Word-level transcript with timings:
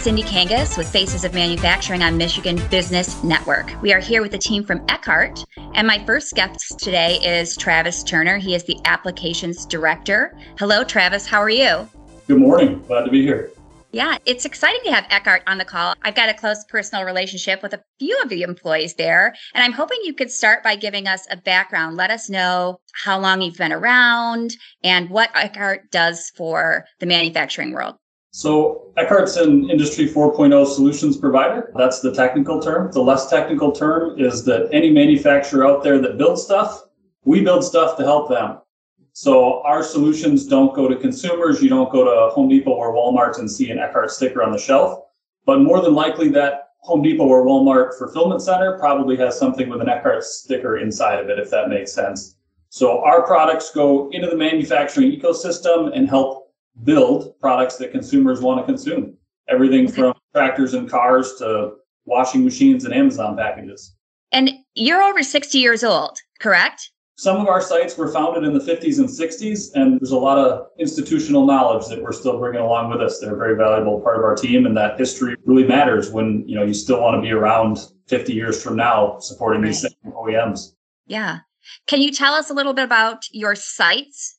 Cindy 0.00 0.22
Kangas 0.22 0.78
with 0.78 0.90
Faces 0.90 1.24
of 1.24 1.34
Manufacturing 1.34 2.02
on 2.02 2.16
Michigan 2.16 2.58
Business 2.70 3.22
Network. 3.22 3.70
We 3.82 3.92
are 3.92 3.98
here 4.00 4.22
with 4.22 4.32
the 4.32 4.38
team 4.38 4.64
from 4.64 4.82
Eckhart, 4.88 5.44
and 5.74 5.86
my 5.86 6.02
first 6.06 6.34
guest 6.34 6.78
today 6.78 7.18
is 7.22 7.54
Travis 7.54 8.02
Turner. 8.02 8.38
He 8.38 8.54
is 8.54 8.64
the 8.64 8.78
Applications 8.86 9.66
Director. 9.66 10.34
Hello, 10.58 10.84
Travis. 10.84 11.26
How 11.26 11.38
are 11.38 11.50
you? 11.50 11.86
Good 12.26 12.38
morning. 12.38 12.82
Glad 12.86 13.04
to 13.04 13.10
be 13.10 13.20
here. 13.20 13.50
Yeah, 13.92 14.16
it's 14.24 14.46
exciting 14.46 14.80
to 14.84 14.92
have 14.92 15.04
Eckhart 15.10 15.42
on 15.46 15.58
the 15.58 15.66
call. 15.66 15.94
I've 16.00 16.14
got 16.14 16.30
a 16.30 16.34
close 16.34 16.64
personal 16.64 17.04
relationship 17.04 17.62
with 17.62 17.74
a 17.74 17.82
few 17.98 18.18
of 18.22 18.30
the 18.30 18.40
employees 18.40 18.94
there, 18.94 19.34
and 19.52 19.62
I'm 19.62 19.72
hoping 19.72 19.98
you 20.04 20.14
could 20.14 20.30
start 20.30 20.64
by 20.64 20.76
giving 20.76 21.08
us 21.08 21.26
a 21.30 21.36
background. 21.36 21.98
Let 21.98 22.10
us 22.10 22.30
know 22.30 22.80
how 22.94 23.18
long 23.20 23.42
you've 23.42 23.58
been 23.58 23.72
around 23.72 24.56
and 24.82 25.10
what 25.10 25.28
Eckhart 25.34 25.90
does 25.90 26.32
for 26.36 26.86
the 27.00 27.06
manufacturing 27.06 27.72
world. 27.72 27.96
So 28.32 28.92
Eckhart's 28.96 29.36
an 29.36 29.68
Industry 29.70 30.08
4.0 30.08 30.66
solutions 30.66 31.16
provider. 31.16 31.72
That's 31.76 32.00
the 32.00 32.14
technical 32.14 32.60
term. 32.60 32.92
The 32.92 33.02
less 33.02 33.28
technical 33.28 33.72
term 33.72 34.20
is 34.20 34.44
that 34.44 34.68
any 34.72 34.90
manufacturer 34.90 35.66
out 35.66 35.82
there 35.82 35.98
that 35.98 36.16
builds 36.16 36.44
stuff, 36.44 36.84
we 37.24 37.42
build 37.42 37.64
stuff 37.64 37.96
to 37.96 38.04
help 38.04 38.28
them. 38.28 38.58
So 39.12 39.62
our 39.62 39.82
solutions 39.82 40.46
don't 40.46 40.74
go 40.74 40.86
to 40.86 40.96
consumers. 40.96 41.60
You 41.60 41.68
don't 41.68 41.90
go 41.90 42.04
to 42.04 42.32
Home 42.34 42.48
Depot 42.48 42.70
or 42.70 42.94
Walmart 42.94 43.38
and 43.38 43.50
see 43.50 43.70
an 43.70 43.78
Eckhart 43.78 44.10
sticker 44.10 44.42
on 44.42 44.52
the 44.52 44.58
shelf. 44.58 45.02
But 45.44 45.60
more 45.60 45.80
than 45.80 45.94
likely 45.94 46.28
that 46.28 46.68
Home 46.82 47.02
Depot 47.02 47.26
or 47.26 47.44
Walmart 47.44 47.98
fulfillment 47.98 48.42
center 48.42 48.78
probably 48.78 49.16
has 49.16 49.38
something 49.38 49.68
with 49.68 49.80
an 49.80 49.88
Eckhart 49.88 50.22
sticker 50.22 50.78
inside 50.78 51.18
of 51.18 51.28
it, 51.28 51.38
if 51.38 51.50
that 51.50 51.68
makes 51.68 51.92
sense. 51.92 52.36
So 52.68 53.00
our 53.02 53.26
products 53.26 53.72
go 53.74 54.08
into 54.10 54.28
the 54.28 54.36
manufacturing 54.36 55.10
ecosystem 55.10 55.90
and 55.94 56.08
help 56.08 56.49
build 56.84 57.38
products 57.40 57.76
that 57.76 57.92
consumers 57.92 58.40
want 58.40 58.60
to 58.60 58.64
consume. 58.64 59.16
Everything 59.48 59.88
from 59.88 60.14
tractors 60.34 60.74
and 60.74 60.88
cars 60.88 61.34
to 61.38 61.72
washing 62.04 62.44
machines 62.44 62.84
and 62.84 62.94
Amazon 62.94 63.36
packages. 63.36 63.96
And 64.32 64.50
you're 64.74 65.02
over 65.02 65.22
60 65.22 65.58
years 65.58 65.82
old, 65.82 66.18
correct? 66.38 66.90
Some 67.16 67.36
of 67.36 67.48
our 67.48 67.60
sites 67.60 67.98
were 67.98 68.10
founded 68.10 68.44
in 68.44 68.54
the 68.54 68.60
50s 68.60 68.98
and 68.98 69.08
60s, 69.08 69.74
and 69.74 70.00
there's 70.00 70.12
a 70.12 70.18
lot 70.18 70.38
of 70.38 70.68
institutional 70.78 71.44
knowledge 71.44 71.86
that 71.88 72.02
we're 72.02 72.12
still 72.12 72.38
bringing 72.38 72.62
along 72.62 72.90
with 72.90 73.02
us. 73.02 73.18
They're 73.20 73.34
a 73.34 73.36
very 73.36 73.56
valuable 73.56 74.00
part 74.00 74.16
of 74.16 74.24
our 74.24 74.34
team, 74.34 74.64
and 74.64 74.74
that 74.76 74.98
history 74.98 75.36
really 75.44 75.64
matters 75.64 76.10
when 76.10 76.48
you 76.48 76.54
know 76.56 76.62
you 76.62 76.72
still 76.72 77.02
want 77.02 77.16
to 77.16 77.20
be 77.20 77.30
around 77.30 77.78
50 78.06 78.32
years 78.32 78.62
from 78.62 78.76
now 78.76 79.18
supporting 79.18 79.60
these 79.60 79.84
OEMs. 80.06 80.72
Yeah. 81.06 81.40
Can 81.86 82.00
you 82.00 82.10
tell 82.10 82.32
us 82.32 82.48
a 82.48 82.54
little 82.54 82.72
bit 82.72 82.84
about 82.84 83.24
your 83.32 83.54
sites 83.54 84.38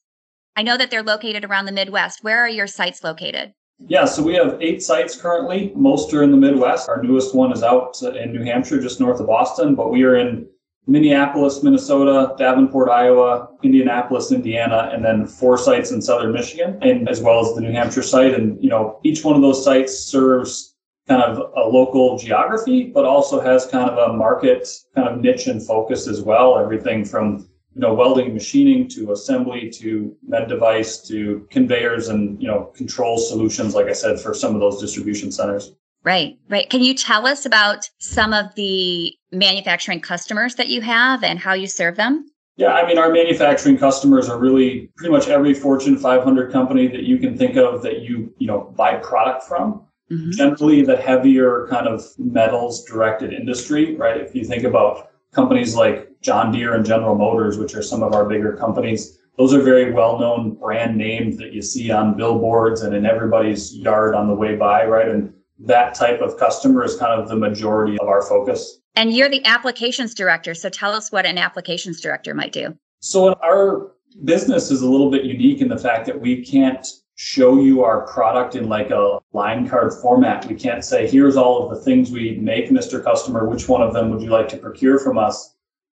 I 0.56 0.64
know 0.64 0.78
that 0.78 0.92
they're 0.92 1.04
located 1.04 1.46
around 1.46 1.66
the 1.66 1.72
Midwest. 1.72 2.24
Where 2.24 2.40
are 2.40 2.50
your 2.50 2.68
sites 2.68 3.04
located? 3.04 3.54
Yeah, 3.88 4.06
so 4.06 4.22
we 4.22 4.36
have 4.36 4.62
eight 4.62 4.84
sites 4.84 5.20
currently. 5.20 5.72
Most 5.76 6.14
are 6.14 6.24
in 6.24 6.32
the 6.32 6.38
Midwest. 6.38 6.88
Our 6.88 7.02
newest 7.02 7.34
one 7.34 7.52
is 7.52 7.64
out 7.64 8.00
in 8.04 8.32
New 8.32 8.44
Hampshire, 8.44 8.80
just 8.80 9.00
north 9.00 9.20
of 9.20 9.28
Boston, 9.28 9.76
but 9.76 9.92
we 9.92 10.04
are 10.04 10.16
in 10.16 10.48
Minneapolis, 10.88 11.64
Minnesota, 11.64 12.36
Davenport, 12.38 12.90
Iowa, 12.90 13.50
Indianapolis, 13.64 14.32
Indiana, 14.32 14.90
and 14.94 15.04
then 15.04 15.26
four 15.26 15.58
sites 15.58 15.92
in 15.92 16.02
southern 16.02 16.32
Michigan, 16.32 16.78
and 16.82 17.08
as 17.08 17.22
well 17.22 17.40
as 17.40 17.56
the 17.56 17.62
New 17.62 17.72
Hampshire 17.72 18.04
site. 18.04 18.34
And 18.34 18.62
you 18.62 18.70
know, 18.70 19.00
each 19.04 19.24
one 19.24 19.36
of 19.36 19.42
those 19.42 19.64
sites 19.64 19.98
serves 19.98 20.76
kind 21.08 21.24
of 21.24 21.52
a 21.56 21.68
local 21.68 22.18
geography, 22.18 22.92
but 22.94 23.06
also 23.06 23.40
has 23.40 23.66
kind 23.66 23.90
of 23.90 23.98
a 24.10 24.14
market 24.14 24.68
kind 24.96 25.08
of 25.08 25.20
niche 25.22 25.48
and 25.48 25.66
focus 25.66 26.08
as 26.08 26.22
well. 26.22 26.58
Everything 26.58 27.06
from 27.06 27.48
you 27.74 27.82
know, 27.82 27.94
welding 27.94 28.26
and 28.26 28.34
machining 28.34 28.88
to 28.90 29.12
assembly 29.12 29.70
to 29.70 30.16
med 30.28 30.50
device 30.50 30.98
to 31.08 31.48
conveyors 31.50 32.10
and, 32.10 32.42
you 32.42 32.48
know, 32.48 32.72
control 32.76 33.18
solutions, 33.18 33.74
like 33.74 33.88
I 33.88 33.94
said, 33.94 34.20
for 34.20 34.34
some 34.34 34.54
of 34.54 34.60
those 34.60 34.82
distribution 34.82 35.32
centers. 35.32 35.74
Right, 36.04 36.38
right. 36.50 36.70
Can 36.70 36.82
you 36.82 36.94
tell 36.94 37.28
us 37.28 37.46
about 37.46 37.90
some 38.00 38.34
of 38.34 38.54
the 38.56 39.14
manufacturing 39.32 40.02
customers 40.02 40.56
that 40.56 40.68
you 40.68 40.82
have 40.82 41.24
and 41.24 41.40
how 41.40 41.54
you 41.54 41.68
serve 41.68 41.96
them? 41.96 42.26
Yeah, 42.58 42.74
I 42.74 42.86
mean, 42.86 42.98
our 42.98 43.12
manufacturing 43.12 43.78
customers 43.78 44.28
are 44.28 44.38
really 44.38 44.92
pretty 44.98 45.12
much 45.12 45.28
every 45.28 45.54
Fortune 45.54 45.98
500 45.98 46.52
company 46.52 46.88
that 46.88 47.04
you 47.04 47.18
can 47.18 47.38
think 47.38 47.56
of 47.56 47.82
that 47.84 48.02
you, 48.02 48.34
you 48.38 48.48
know, 48.48 48.74
buy 48.76 48.96
product 48.96 49.44
from. 49.44 49.86
Mm-hmm. 50.12 50.32
Generally, 50.32 50.84
the 50.84 50.98
heavier 50.98 51.68
kind 51.70 51.88
of 51.88 52.04
metals 52.18 52.84
directed 52.84 53.32
industry, 53.32 53.96
right? 53.96 54.18
If 54.18 54.36
you 54.36 54.44
think 54.44 54.66
about 54.66 55.12
companies 55.32 55.76
like 55.76 56.11
John 56.22 56.52
Deere 56.52 56.76
and 56.76 56.86
General 56.86 57.16
Motors, 57.16 57.58
which 57.58 57.76
are 57.76 57.82
some 57.82 58.04
of 58.04 58.14
our 58.14 58.26
bigger 58.26 58.54
companies, 58.54 59.20
those 59.38 59.54
are 59.54 59.62
very 59.62 59.92
well 59.92 60.20
known 60.20 60.56
brand 60.56 60.98
names 60.98 61.38
that 61.38 61.54
you 61.54 61.62
see 61.62 61.90
on 61.90 62.16
billboards 62.16 62.82
and 62.82 62.96
in 62.96 63.06
everybody's 63.06 63.76
yard 63.76 64.14
on 64.14 64.28
the 64.28 64.34
way 64.34 64.56
by, 64.56 64.86
right? 64.86 65.08
And 65.08 65.34
that 65.60 65.96
type 65.96 66.22
of 66.22 66.38
customer 66.38 66.84
is 66.84 66.96
kind 66.98 67.20
of 67.20 67.28
the 67.28 67.36
majority 67.36 67.98
of 68.00 68.08
our 68.08 68.22
focus. 68.22 68.80
And 68.96 69.14
you're 69.14 69.30
the 69.30 69.44
applications 69.46 70.14
director. 70.14 70.54
So 70.54 70.70
tell 70.70 70.94
us 70.94 71.12
what 71.12 71.26
an 71.26 71.38
applications 71.38 72.02
director 72.02 72.34
might 72.34 72.52
do. 72.52 72.78
So 73.00 73.34
our 73.42 73.94
business 74.26 74.70
is 74.70 74.82
a 74.82 74.90
little 74.90 75.10
bit 75.10 75.24
unique 75.24 75.62
in 75.62 75.70
the 75.70 75.78
fact 75.78 76.06
that 76.08 76.20
we 76.20 76.44
can't 76.44 76.86
show 77.16 77.60
you 77.60 77.84
our 77.84 78.06
product 78.08 78.56
in 78.56 78.68
like 78.68 78.90
a 78.90 79.20
line 79.34 79.68
card 79.68 79.94
format. 80.02 80.46
We 80.48 80.56
can't 80.56 80.84
say, 80.84 81.08
here's 81.08 81.38
all 81.38 81.64
of 81.64 81.76
the 81.76 81.84
things 81.84 82.12
we 82.12 82.36
make, 82.38 82.70
Mr. 82.70 83.04
Customer. 83.04 83.48
Which 83.48 83.70
one 83.70 83.82
of 83.82 83.94
them 83.94 84.10
would 84.10 84.22
you 84.22 84.30
like 84.30 84.50
to 84.50 84.58
procure 84.58 85.00
from 85.00 85.18
us? 85.18 85.51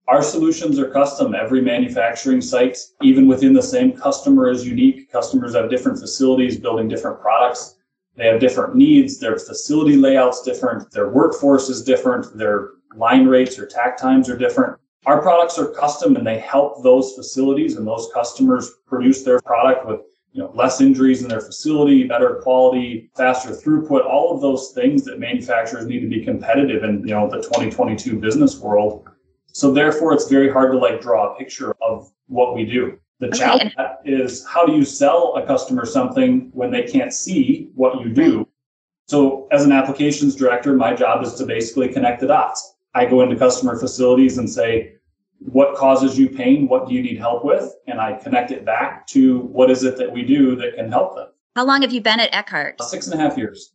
Our 0.08 0.22
solutions 0.22 0.78
are 0.78 0.88
custom. 0.88 1.34
Every 1.34 1.60
manufacturing 1.60 2.40
site, 2.40 2.78
even 3.02 3.26
within 3.26 3.52
the 3.52 3.62
same 3.62 3.92
customer, 3.92 4.48
is 4.48 4.64
unique. 4.64 5.10
Customers 5.10 5.54
have 5.56 5.68
different 5.68 5.98
facilities 5.98 6.58
building 6.58 6.86
different 6.86 7.20
products. 7.20 7.76
They 8.14 8.26
have 8.26 8.38
different 8.38 8.76
needs. 8.76 9.18
Their 9.18 9.36
facility 9.36 9.96
layout's 9.96 10.42
different. 10.42 10.92
Their 10.92 11.08
workforce 11.08 11.68
is 11.68 11.82
different. 11.82 12.36
Their 12.38 12.70
line 12.94 13.26
rates 13.26 13.58
or 13.58 13.66
takt 13.66 14.00
times 14.00 14.30
are 14.30 14.38
different. 14.38 14.78
Our 15.06 15.20
products 15.20 15.58
are 15.58 15.70
custom 15.72 16.16
and 16.16 16.26
they 16.26 16.38
help 16.38 16.82
those 16.82 17.14
facilities 17.14 17.76
and 17.76 17.86
those 17.86 18.08
customers 18.14 18.70
produce 18.86 19.22
their 19.22 19.40
product 19.40 19.86
with 19.86 20.00
you 20.32 20.42
know, 20.42 20.52
less 20.54 20.80
injuries 20.80 21.22
in 21.22 21.28
their 21.28 21.40
facility, 21.40 22.04
better 22.04 22.40
quality, 22.42 23.10
faster 23.16 23.50
throughput, 23.50 24.04
all 24.04 24.34
of 24.34 24.40
those 24.40 24.72
things 24.72 25.04
that 25.04 25.18
manufacturers 25.18 25.86
need 25.86 26.00
to 26.00 26.08
be 26.08 26.24
competitive 26.24 26.84
in, 26.84 27.00
you 27.00 27.14
know, 27.14 27.28
the 27.28 27.38
2022 27.38 28.18
business 28.20 28.58
world. 28.58 29.08
So 29.56 29.72
therefore, 29.72 30.12
it's 30.12 30.28
very 30.28 30.50
hard 30.50 30.70
to 30.72 30.76
like 30.76 31.00
draw 31.00 31.32
a 31.32 31.38
picture 31.38 31.74
of 31.80 32.12
what 32.26 32.54
we 32.54 32.66
do. 32.66 32.98
The 33.20 33.28
okay. 33.28 33.38
challenge 33.38 33.74
is 34.04 34.44
how 34.44 34.66
do 34.66 34.72
you 34.74 34.84
sell 34.84 35.34
a 35.36 35.46
customer 35.46 35.86
something 35.86 36.50
when 36.52 36.70
they 36.70 36.82
can't 36.82 37.10
see 37.10 37.70
what 37.74 37.98
you 38.02 38.10
do? 38.10 38.46
So 39.06 39.48
as 39.52 39.64
an 39.64 39.72
applications 39.72 40.34
director, 40.34 40.74
my 40.74 40.92
job 40.92 41.24
is 41.24 41.32
to 41.36 41.46
basically 41.46 41.88
connect 41.88 42.20
the 42.20 42.26
dots. 42.26 42.74
I 42.94 43.06
go 43.06 43.22
into 43.22 43.34
customer 43.34 43.78
facilities 43.78 44.36
and 44.36 44.48
say, 44.48 44.96
what 45.38 45.74
causes 45.74 46.18
you 46.18 46.28
pain? 46.28 46.68
What 46.68 46.86
do 46.86 46.92
you 46.92 47.02
need 47.02 47.16
help 47.16 47.42
with? 47.42 47.72
And 47.86 47.98
I 47.98 48.12
connect 48.12 48.50
it 48.50 48.66
back 48.66 49.06
to 49.06 49.38
what 49.38 49.70
is 49.70 49.84
it 49.84 49.96
that 49.96 50.12
we 50.12 50.22
do 50.22 50.54
that 50.56 50.76
can 50.76 50.90
help 50.90 51.14
them. 51.14 51.28
How 51.54 51.64
long 51.64 51.80
have 51.80 51.94
you 51.94 52.02
been 52.02 52.20
at 52.20 52.28
Eckhart? 52.34 52.82
Six 52.82 53.06
and 53.06 53.18
a 53.18 53.24
half 53.24 53.38
years. 53.38 53.72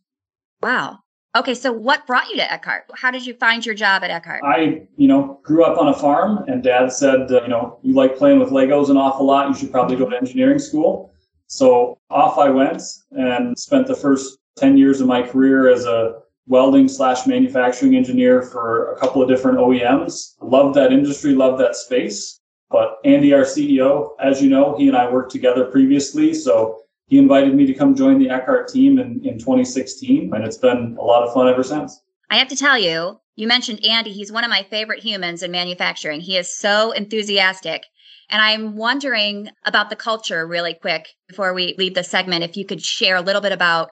Wow. 0.62 1.00
Okay, 1.34 1.54
so 1.54 1.72
what 1.72 2.06
brought 2.06 2.28
you 2.28 2.36
to 2.36 2.52
Eckhart? 2.52 2.84
How 2.94 3.10
did 3.10 3.24
you 3.24 3.32
find 3.32 3.64
your 3.64 3.74
job 3.74 4.04
at 4.04 4.10
Eckhart? 4.10 4.42
I, 4.44 4.82
you 4.96 5.08
know, 5.08 5.40
grew 5.42 5.64
up 5.64 5.78
on 5.78 5.88
a 5.88 5.94
farm, 5.94 6.44
and 6.46 6.62
Dad 6.62 6.92
said, 6.92 7.32
uh, 7.32 7.42
you 7.42 7.48
know, 7.48 7.78
you 7.82 7.94
like 7.94 8.18
playing 8.18 8.38
with 8.38 8.50
Legos 8.50 8.90
an 8.90 8.98
awful 8.98 9.24
lot. 9.24 9.48
You 9.48 9.54
should 9.54 9.72
probably 9.72 9.96
go 9.96 10.10
to 10.10 10.16
engineering 10.16 10.58
school. 10.58 11.10
So 11.46 11.98
off 12.10 12.36
I 12.36 12.50
went 12.50 12.82
and 13.12 13.58
spent 13.58 13.86
the 13.86 13.94
first 13.94 14.38
ten 14.56 14.76
years 14.76 15.00
of 15.00 15.06
my 15.06 15.22
career 15.22 15.70
as 15.70 15.86
a 15.86 16.20
welding 16.46 16.86
slash 16.86 17.26
manufacturing 17.26 17.96
engineer 17.96 18.42
for 18.42 18.92
a 18.92 18.98
couple 18.98 19.22
of 19.22 19.28
different 19.28 19.56
OEMs. 19.56 20.34
Loved 20.42 20.74
that 20.74 20.92
industry, 20.92 21.34
loved 21.34 21.60
that 21.62 21.76
space. 21.76 22.40
But 22.70 22.98
Andy, 23.04 23.32
our 23.32 23.42
CEO, 23.42 24.10
as 24.20 24.42
you 24.42 24.50
know, 24.50 24.76
he 24.76 24.88
and 24.88 24.96
I 24.96 25.10
worked 25.10 25.32
together 25.32 25.64
previously. 25.64 26.34
So 26.34 26.82
he 27.12 27.18
invited 27.18 27.54
me 27.54 27.66
to 27.66 27.74
come 27.74 27.94
join 27.94 28.18
the 28.18 28.30
Eckhart 28.30 28.68
team 28.68 28.98
in, 28.98 29.20
in 29.22 29.38
2016. 29.38 30.32
And 30.32 30.44
it's 30.46 30.56
been 30.56 30.96
a 30.98 31.04
lot 31.04 31.22
of 31.22 31.34
fun 31.34 31.46
ever 31.46 31.62
since. 31.62 32.00
I 32.30 32.38
have 32.38 32.48
to 32.48 32.56
tell 32.56 32.78
you, 32.78 33.20
you 33.36 33.46
mentioned 33.46 33.84
Andy. 33.84 34.12
He's 34.12 34.32
one 34.32 34.44
of 34.44 34.48
my 34.48 34.62
favorite 34.62 35.00
humans 35.00 35.42
in 35.42 35.50
manufacturing. 35.50 36.22
He 36.22 36.38
is 36.38 36.56
so 36.56 36.92
enthusiastic. 36.92 37.84
And 38.30 38.40
I'm 38.40 38.76
wondering 38.78 39.50
about 39.66 39.90
the 39.90 39.96
culture 39.96 40.46
really 40.46 40.72
quick 40.72 41.06
before 41.28 41.52
we 41.52 41.74
leave 41.76 41.92
the 41.92 42.02
segment. 42.02 42.44
If 42.44 42.56
you 42.56 42.64
could 42.64 42.80
share 42.80 43.16
a 43.16 43.20
little 43.20 43.42
bit 43.42 43.52
about 43.52 43.90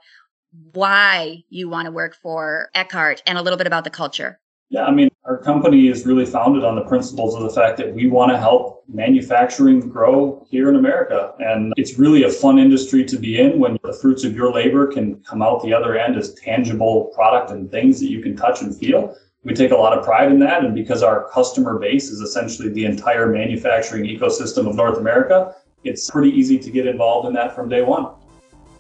why 0.73 1.45
you 1.51 1.69
want 1.69 1.85
to 1.85 1.93
work 1.93 2.17
for 2.23 2.71
Eckhart 2.75 3.23
and 3.27 3.37
a 3.37 3.43
little 3.43 3.59
bit 3.59 3.67
about 3.67 3.85
the 3.85 3.91
culture. 3.91 4.41
Yeah, 4.73 4.85
I 4.85 4.93
mean, 4.93 5.11
our 5.25 5.37
company 5.37 5.89
is 5.89 6.07
really 6.07 6.25
founded 6.25 6.63
on 6.63 6.77
the 6.77 6.85
principles 6.85 7.35
of 7.35 7.43
the 7.43 7.51
fact 7.51 7.77
that 7.79 7.93
we 7.93 8.07
want 8.07 8.31
to 8.31 8.39
help 8.39 8.85
manufacturing 8.87 9.81
grow 9.81 10.47
here 10.49 10.69
in 10.69 10.77
America. 10.77 11.35
And 11.41 11.73
it's 11.77 11.99
really 11.99 12.23
a 12.23 12.31
fun 12.31 12.57
industry 12.57 13.05
to 13.05 13.19
be 13.19 13.41
in 13.41 13.59
when 13.59 13.79
the 13.83 13.93
fruits 13.93 14.23
of 14.23 14.37
your 14.37 14.53
labor 14.53 14.87
can 14.87 15.17
come 15.25 15.43
out 15.43 15.61
the 15.65 15.75
other 15.75 15.99
end 15.99 16.17
as 16.17 16.35
tangible 16.35 17.07
product 17.17 17.51
and 17.51 17.69
things 17.69 17.99
that 17.99 18.11
you 18.11 18.23
can 18.23 18.37
touch 18.37 18.63
and 18.63 18.77
feel. 18.77 19.17
We 19.43 19.55
take 19.55 19.73
a 19.73 19.77
lot 19.77 19.97
of 19.97 20.05
pride 20.05 20.31
in 20.31 20.39
that. 20.41 20.65
And 20.65 20.73
because 20.73 21.03
our 21.03 21.29
customer 21.31 21.77
base 21.81 22.09
is 22.09 22.21
essentially 22.21 22.69
the 22.69 22.85
entire 22.85 23.27
manufacturing 23.27 24.05
ecosystem 24.05 24.69
of 24.69 24.77
North 24.77 24.99
America, 24.99 25.57
it's 25.83 26.09
pretty 26.09 26.31
easy 26.31 26.61
to 26.61 26.71
get 26.71 26.87
involved 26.87 27.27
in 27.27 27.33
that 27.33 27.57
from 27.57 27.69
day 27.69 27.83
one. 27.83 28.07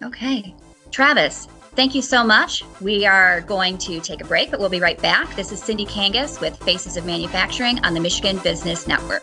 Okay. 0.04 0.54
Travis, 0.92 1.48
Thank 1.76 1.94
you 1.94 2.02
so 2.02 2.24
much. 2.24 2.64
We 2.80 3.06
are 3.06 3.42
going 3.42 3.78
to 3.78 4.00
take 4.00 4.20
a 4.20 4.24
break, 4.24 4.50
but 4.50 4.58
we'll 4.58 4.68
be 4.68 4.80
right 4.80 5.00
back. 5.00 5.34
This 5.36 5.52
is 5.52 5.62
Cindy 5.62 5.86
Kangas 5.86 6.40
with 6.40 6.56
Faces 6.62 6.96
of 6.96 7.06
Manufacturing 7.06 7.78
on 7.84 7.94
the 7.94 8.00
Michigan 8.00 8.38
Business 8.38 8.86
Network. 8.86 9.22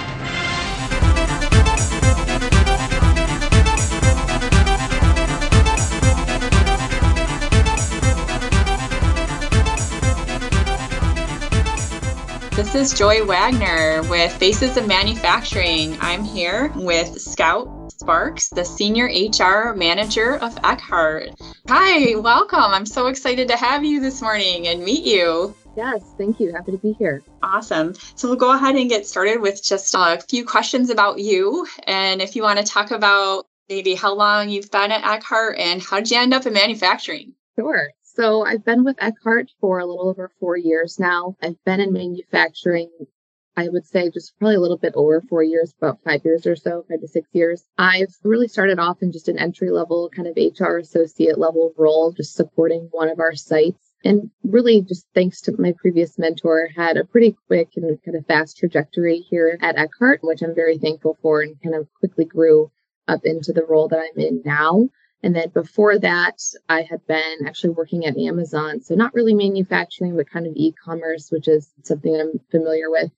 This 12.71 12.93
is 12.93 12.97
Joy 12.97 13.25
Wagner 13.25 14.01
with 14.03 14.33
Faces 14.37 14.77
of 14.77 14.87
Manufacturing. 14.87 15.97
I'm 15.99 16.23
here 16.23 16.71
with 16.73 17.19
Scout 17.19 17.91
Sparks, 17.91 18.47
the 18.47 18.63
Senior 18.63 19.07
HR 19.07 19.73
Manager 19.75 20.37
of 20.37 20.57
Eckhart. 20.63 21.31
Hi, 21.67 22.15
welcome. 22.15 22.71
I'm 22.71 22.85
so 22.85 23.07
excited 23.07 23.49
to 23.49 23.57
have 23.57 23.83
you 23.83 23.99
this 23.99 24.21
morning 24.21 24.69
and 24.69 24.85
meet 24.85 25.03
you. 25.03 25.53
Yes, 25.75 26.01
thank 26.17 26.39
you. 26.39 26.53
Happy 26.53 26.71
to 26.71 26.77
be 26.77 26.93
here. 26.93 27.21
Awesome. 27.43 27.93
So 28.15 28.29
we'll 28.29 28.37
go 28.37 28.53
ahead 28.53 28.77
and 28.77 28.87
get 28.87 29.05
started 29.05 29.41
with 29.41 29.61
just 29.61 29.93
a 29.93 30.21
few 30.29 30.45
questions 30.45 30.89
about 30.89 31.19
you. 31.19 31.67
And 31.83 32.21
if 32.21 32.37
you 32.37 32.43
want 32.43 32.59
to 32.59 32.65
talk 32.65 32.91
about 32.91 33.47
maybe 33.67 33.95
how 33.95 34.15
long 34.15 34.47
you've 34.49 34.71
been 34.71 34.93
at 34.93 35.03
Eckhart 35.03 35.57
and 35.59 35.83
how 35.83 35.97
did 35.97 36.09
you 36.09 36.19
end 36.19 36.33
up 36.33 36.45
in 36.45 36.53
manufacturing? 36.53 37.33
Sure. 37.59 37.89
So 38.13 38.43
I've 38.43 38.65
been 38.65 38.83
with 38.83 39.01
Eckhart 39.01 39.51
for 39.61 39.79
a 39.79 39.85
little 39.85 40.09
over 40.09 40.29
four 40.37 40.57
years 40.57 40.99
now. 40.99 41.37
I've 41.41 41.63
been 41.63 41.79
in 41.79 41.93
manufacturing, 41.93 42.89
I 43.55 43.69
would 43.69 43.85
say 43.85 44.09
just 44.09 44.37
probably 44.37 44.55
a 44.55 44.59
little 44.59 44.77
bit 44.77 44.95
over 44.97 45.21
four 45.21 45.43
years, 45.43 45.73
about 45.77 46.03
five 46.03 46.25
years 46.25 46.45
or 46.45 46.57
so, 46.57 46.83
five 46.89 46.99
to 46.99 47.07
six 47.07 47.29
years. 47.31 47.63
I've 47.77 48.13
really 48.25 48.49
started 48.49 48.79
off 48.79 49.01
in 49.01 49.13
just 49.13 49.29
an 49.29 49.39
entry 49.39 49.71
level 49.71 50.09
kind 50.13 50.27
of 50.27 50.35
HR 50.35 50.79
associate 50.79 51.37
level 51.37 51.73
role, 51.77 52.11
just 52.11 52.35
supporting 52.35 52.89
one 52.91 53.07
of 53.07 53.21
our 53.21 53.33
sites. 53.33 53.93
And 54.03 54.29
really, 54.43 54.81
just 54.81 55.07
thanks 55.15 55.39
to 55.43 55.55
my 55.57 55.73
previous 55.79 56.19
mentor, 56.19 56.67
had 56.75 56.97
a 56.97 57.05
pretty 57.05 57.37
quick 57.47 57.69
and 57.77 57.97
kind 58.03 58.17
of 58.17 58.25
fast 58.25 58.57
trajectory 58.57 59.19
here 59.19 59.57
at 59.61 59.77
Eckhart, 59.77 60.19
which 60.21 60.41
I'm 60.41 60.53
very 60.53 60.77
thankful 60.77 61.17
for 61.21 61.43
and 61.43 61.55
kind 61.63 61.75
of 61.75 61.87
quickly 61.93 62.25
grew 62.25 62.71
up 63.07 63.21
into 63.23 63.53
the 63.53 63.65
role 63.65 63.87
that 63.87 63.99
I'm 63.99 64.19
in 64.21 64.41
now. 64.43 64.89
And 65.23 65.35
then 65.35 65.49
before 65.49 65.99
that, 65.99 66.41
I 66.67 66.81
had 66.81 67.05
been 67.05 67.45
actually 67.45 67.71
working 67.71 68.05
at 68.05 68.17
Amazon. 68.17 68.81
So 68.81 68.95
not 68.95 69.13
really 69.13 69.35
manufacturing, 69.35 70.15
but 70.15 70.29
kind 70.29 70.47
of 70.47 70.53
e-commerce, 70.55 71.29
which 71.31 71.47
is 71.47 71.71
something 71.83 72.15
I'm 72.15 72.39
familiar 72.49 72.89
with. 72.89 73.11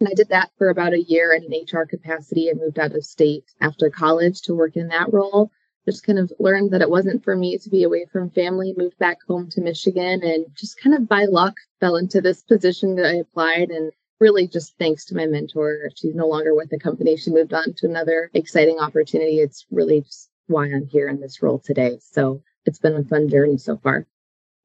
And 0.00 0.08
I 0.08 0.14
did 0.14 0.28
that 0.30 0.50
for 0.58 0.68
about 0.68 0.92
a 0.92 1.02
year 1.02 1.32
in 1.32 1.44
an 1.44 1.52
HR 1.52 1.86
capacity 1.86 2.48
and 2.48 2.60
moved 2.60 2.78
out 2.78 2.94
of 2.94 3.04
state 3.04 3.44
after 3.60 3.88
college 3.88 4.42
to 4.42 4.54
work 4.54 4.76
in 4.76 4.88
that 4.88 5.12
role. 5.12 5.52
Just 5.84 6.04
kind 6.04 6.18
of 6.18 6.32
learned 6.40 6.72
that 6.72 6.82
it 6.82 6.90
wasn't 6.90 7.22
for 7.22 7.36
me 7.36 7.58
to 7.58 7.70
be 7.70 7.84
away 7.84 8.06
from 8.10 8.30
family, 8.30 8.74
moved 8.76 8.98
back 8.98 9.18
home 9.28 9.48
to 9.50 9.60
Michigan 9.60 10.22
and 10.24 10.46
just 10.56 10.80
kind 10.80 10.96
of 10.96 11.08
by 11.08 11.26
luck 11.26 11.54
fell 11.78 11.96
into 11.96 12.20
this 12.20 12.42
position 12.42 12.96
that 12.96 13.06
I 13.06 13.14
applied 13.14 13.70
and 13.70 13.92
really 14.18 14.48
just 14.48 14.76
thanks 14.78 15.04
to 15.06 15.14
my 15.14 15.26
mentor. 15.26 15.90
She's 15.94 16.14
no 16.14 16.26
longer 16.26 16.54
with 16.54 16.70
the 16.70 16.78
company. 16.78 17.16
She 17.16 17.30
moved 17.30 17.52
on 17.52 17.74
to 17.76 17.86
another 17.86 18.30
exciting 18.34 18.78
opportunity. 18.78 19.38
It's 19.38 19.66
really 19.70 20.00
just 20.00 20.30
why 20.46 20.66
I'm 20.66 20.86
here 20.86 21.08
in 21.08 21.20
this 21.20 21.42
role 21.42 21.58
today. 21.58 21.98
So 22.00 22.42
it's 22.64 22.78
been 22.78 22.94
a 22.94 23.04
fun 23.04 23.28
journey 23.28 23.58
so 23.58 23.76
far. 23.76 24.06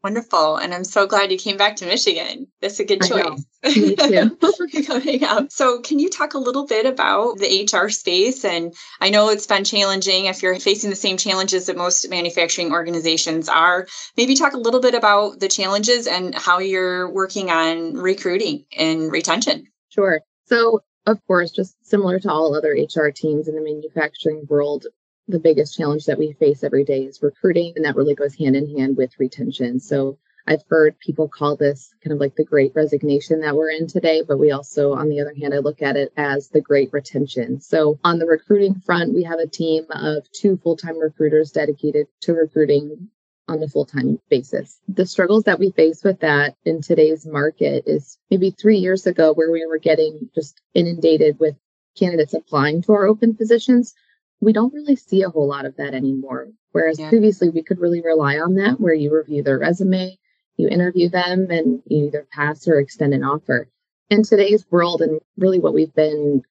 Wonderful. 0.02 0.56
And 0.56 0.74
I'm 0.74 0.86
so 0.86 1.08
glad 1.08 1.30
you 1.30 1.38
came 1.38 1.58
back 1.58 1.76
to 1.78 1.86
Michigan. 1.86 2.48
That's 2.62 2.80
a 2.80 2.86
good 2.86 3.02
choice. 3.02 3.46
Me 3.76 3.96
too. 3.98 4.38
Coming 4.86 5.26
up. 5.26 5.52
So, 5.52 5.82
can 5.82 6.00
you 6.00 6.10
talk 6.10 6.36
a 6.36 6.38
little 6.38 6.66
bit 6.66 6.86
about 6.86 7.38
the 7.38 7.68
HR 7.70 7.90
space? 7.90 8.46
And 8.46 8.74
I 9.02 9.10
know 9.10 9.30
it's 9.30 9.48
been 9.48 9.66
challenging 9.66 10.26
if 10.26 10.42
you're 10.42 10.58
facing 10.58 10.90
the 10.90 10.96
same 10.96 11.18
challenges 11.18 11.66
that 11.66 11.76
most 11.76 12.10
manufacturing 12.10 12.72
organizations 12.72 13.50
are. 13.50 13.88
Maybe 14.16 14.36
talk 14.36 14.54
a 14.54 14.58
little 14.58 14.80
bit 14.80 14.96
about 14.96 15.42
the 15.42 15.50
challenges 15.50 16.08
and 16.08 16.34
how 16.34 16.60
you're 16.60 17.12
working 17.12 17.52
on 17.52 17.96
recruiting 17.96 18.66
and 18.78 19.12
retention. 19.12 19.68
Sure. 19.90 20.22
So, 20.46 20.82
of 21.08 21.20
course, 21.28 21.52
just 21.52 21.76
similar 21.86 22.20
to 22.20 22.32
all 22.32 22.56
other 22.56 22.72
HR 22.72 23.10
teams 23.10 23.50
in 23.50 23.56
the 23.56 23.62
manufacturing 23.62 24.46
world, 24.48 24.86
the 25.30 25.40
biggest 25.40 25.78
challenge 25.78 26.06
that 26.06 26.18
we 26.18 26.34
face 26.34 26.64
every 26.64 26.84
day 26.84 27.04
is 27.04 27.22
recruiting, 27.22 27.74
and 27.76 27.86
that 27.86 27.96
really 27.96 28.16
goes 28.16 28.36
hand 28.36 28.56
in 28.56 28.76
hand 28.76 28.98
with 28.98 29.20
retention. 29.20 29.80
So 29.80 30.18
I've 30.48 30.64
heard 30.68 30.98
people 31.00 31.30
call 31.30 31.56
this 31.56 31.94
kind 32.04 32.14
of 32.14 32.20
like 32.20 32.36
the 32.36 32.44
great 32.44 32.72
resignation 32.76 33.42
that 33.42 33.56
we're 33.56 33.70
in 33.70 33.86
today, 33.86 34.24
but 34.28 34.40
we 34.40 34.50
also, 34.52 34.94
on 34.94 35.08
the 35.08 35.22
other 35.22 35.36
hand, 35.40 35.54
I 35.54 35.60
look 35.60 35.84
at 35.84 35.96
it 35.96 36.12
as 36.18 36.50
the 36.50 36.62
great 36.62 36.92
retention. 36.92 37.62
So 37.62 38.00
on 38.04 38.18
the 38.18 38.26
recruiting 38.26 38.82
front, 38.84 39.14
we 39.14 39.24
have 39.24 39.38
a 39.38 39.48
team 39.48 39.86
of 39.92 40.26
two 40.32 40.58
full 40.58 40.76
time 40.76 40.98
recruiters 40.98 41.52
dedicated 41.52 42.08
to 42.22 42.34
recruiting 42.34 43.10
on 43.48 43.62
a 43.62 43.68
full 43.68 43.86
time 43.86 44.20
basis. 44.30 44.80
The 44.88 45.06
struggles 45.06 45.44
that 45.44 45.60
we 45.60 45.70
face 45.72 46.04
with 46.04 46.22
that 46.22 46.56
in 46.66 46.82
today's 46.82 47.28
market 47.28 47.84
is 47.86 48.18
maybe 48.32 48.50
three 48.50 48.78
years 48.78 49.06
ago, 49.06 49.34
where 49.34 49.52
we 49.52 49.68
were 49.68 49.78
getting 49.78 50.32
just 50.34 50.60
inundated 50.74 51.40
with 51.40 51.56
candidates 51.96 52.34
applying 52.34 52.82
to 52.84 52.94
our 52.94 53.06
open 53.06 53.36
positions 53.36 53.94
we 54.42 54.54
don't 54.54 54.74
really 54.74 54.96
see 54.96 55.24
a 55.24 55.30
whole 55.30 55.48
lot 55.48 55.66
of 55.66 55.76
that 55.78 55.94
anymore. 55.94 56.50
Whereas 56.72 57.00
yeah. 57.00 57.10
previously 57.10 57.50
we 57.50 57.64
could 57.64 57.80
really 57.80 58.02
rely 58.02 58.40
on 58.40 58.56
that 58.56 58.80
where 58.80 58.94
you 58.94 59.14
review 59.14 59.44
their 59.44 59.60
resume, 59.60 60.18
you 60.58 60.68
interview 60.68 61.10
them, 61.10 61.48
and 61.50 61.82
you 61.86 62.06
either 62.06 62.28
pass 62.32 62.68
or 62.68 62.80
extend 62.80 63.14
an 63.14 63.24
offer. 63.24 63.70
In 64.10 64.24
today's 64.24 64.66
world, 64.72 65.02
and 65.02 65.20
really 65.38 65.60
what 65.60 65.74
we've 65.74 65.94
been 65.94 66.44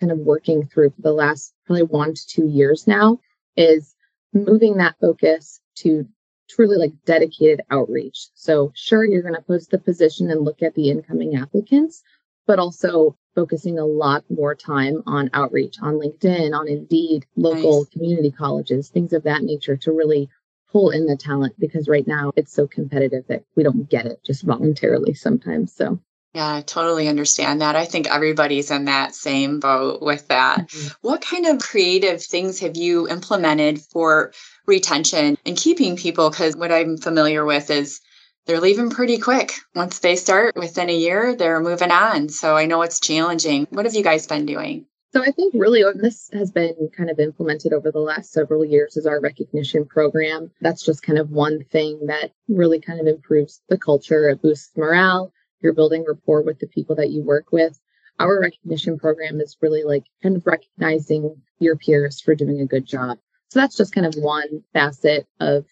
kind 0.00 0.12
of 0.12 0.18
working 0.18 0.66
through 0.66 0.90
for 0.90 1.02
the 1.02 1.12
last 1.12 1.54
probably 1.66 1.84
one 1.84 2.14
to 2.14 2.26
two 2.26 2.46
years 2.46 2.86
now, 2.86 3.18
is 3.56 3.94
moving 4.32 4.76
that 4.76 4.96
focus 5.00 5.60
to 5.76 6.06
truly 6.48 6.76
like 6.76 6.92
dedicated 7.04 7.60
outreach. 7.70 8.28
So, 8.34 8.72
sure, 8.74 9.04
you're 9.04 9.22
going 9.22 9.34
to 9.34 9.42
post 9.42 9.70
the 9.70 9.78
position 9.78 10.30
and 10.30 10.44
look 10.44 10.62
at 10.62 10.74
the 10.74 10.90
incoming 10.90 11.36
applicants, 11.36 12.02
but 12.46 12.58
also 12.58 13.16
focusing 13.36 13.78
a 13.78 13.84
lot 13.84 14.24
more 14.28 14.56
time 14.56 15.04
on 15.06 15.30
outreach 15.34 15.76
on 15.80 15.94
LinkedIn, 15.94 16.58
on 16.58 16.66
Indeed, 16.66 17.26
local 17.36 17.82
nice. 17.82 17.90
community 17.90 18.32
colleges, 18.32 18.88
things 18.88 19.12
of 19.12 19.22
that 19.24 19.42
nature 19.44 19.76
to 19.76 19.92
really 19.92 20.28
pull 20.72 20.90
in 20.90 21.06
the 21.06 21.16
talent 21.16 21.54
because 21.60 21.88
right 21.88 22.06
now 22.06 22.32
it's 22.34 22.52
so 22.52 22.66
competitive 22.66 23.24
that 23.28 23.44
we 23.54 23.62
don't 23.62 23.88
get 23.88 24.06
it 24.06 24.24
just 24.24 24.42
voluntarily 24.42 25.14
sometimes. 25.14 25.72
So 25.72 26.00
yeah, 26.34 26.56
I 26.56 26.60
totally 26.60 27.08
understand 27.08 27.62
that. 27.62 27.76
I 27.76 27.86
think 27.86 28.08
everybody's 28.08 28.70
in 28.70 28.84
that 28.86 29.14
same 29.14 29.58
boat 29.58 30.02
with 30.02 30.28
that. 30.28 30.68
Mm-hmm. 30.68 30.88
What 31.00 31.22
kind 31.22 31.46
of 31.46 31.60
creative 31.60 32.22
things 32.22 32.60
have 32.60 32.76
you 32.76 33.08
implemented 33.08 33.80
for 33.80 34.32
retention 34.66 35.38
and 35.46 35.56
keeping 35.56 35.96
people? 35.96 36.28
Because 36.28 36.54
what 36.54 36.72
I'm 36.72 36.98
familiar 36.98 37.46
with 37.46 37.70
is 37.70 38.02
they're 38.46 38.60
leaving 38.60 38.90
pretty 38.90 39.18
quick. 39.18 39.52
Once 39.74 39.98
they 39.98 40.16
start 40.16 40.56
within 40.56 40.88
a 40.88 40.96
year, 40.96 41.34
they're 41.34 41.60
moving 41.60 41.90
on. 41.90 42.28
So 42.28 42.56
I 42.56 42.66
know 42.66 42.82
it's 42.82 43.00
challenging. 43.00 43.66
What 43.70 43.84
have 43.84 43.94
you 43.94 44.04
guys 44.04 44.26
been 44.26 44.46
doing? 44.46 44.86
So 45.12 45.22
I 45.22 45.30
think 45.30 45.54
really 45.54 45.82
this 45.94 46.30
has 46.32 46.50
been 46.50 46.90
kind 46.96 47.10
of 47.10 47.18
implemented 47.18 47.72
over 47.72 47.90
the 47.90 48.00
last 48.00 48.32
several 48.32 48.64
years 48.64 48.96
is 48.96 49.06
our 49.06 49.20
recognition 49.20 49.86
program. 49.86 50.50
That's 50.60 50.84
just 50.84 51.02
kind 51.02 51.18
of 51.18 51.30
one 51.30 51.64
thing 51.64 52.06
that 52.06 52.32
really 52.48 52.80
kind 52.80 53.00
of 53.00 53.06
improves 53.06 53.62
the 53.68 53.78
culture. 53.78 54.28
It 54.28 54.42
boosts 54.42 54.76
morale. 54.76 55.32
You're 55.60 55.72
building 55.72 56.04
rapport 56.06 56.42
with 56.42 56.58
the 56.58 56.66
people 56.66 56.96
that 56.96 57.10
you 57.10 57.22
work 57.22 57.50
with. 57.50 57.80
Our 58.20 58.40
recognition 58.40 58.98
program 58.98 59.40
is 59.40 59.56
really 59.60 59.84
like 59.84 60.04
kind 60.22 60.36
of 60.36 60.46
recognizing 60.46 61.42
your 61.58 61.76
peers 61.76 62.20
for 62.20 62.34
doing 62.34 62.60
a 62.60 62.66
good 62.66 62.86
job. 62.86 63.18
So 63.48 63.60
that's 63.60 63.76
just 63.76 63.94
kind 63.94 64.06
of 64.06 64.14
one 64.16 64.64
facet 64.72 65.26
of 65.40 65.64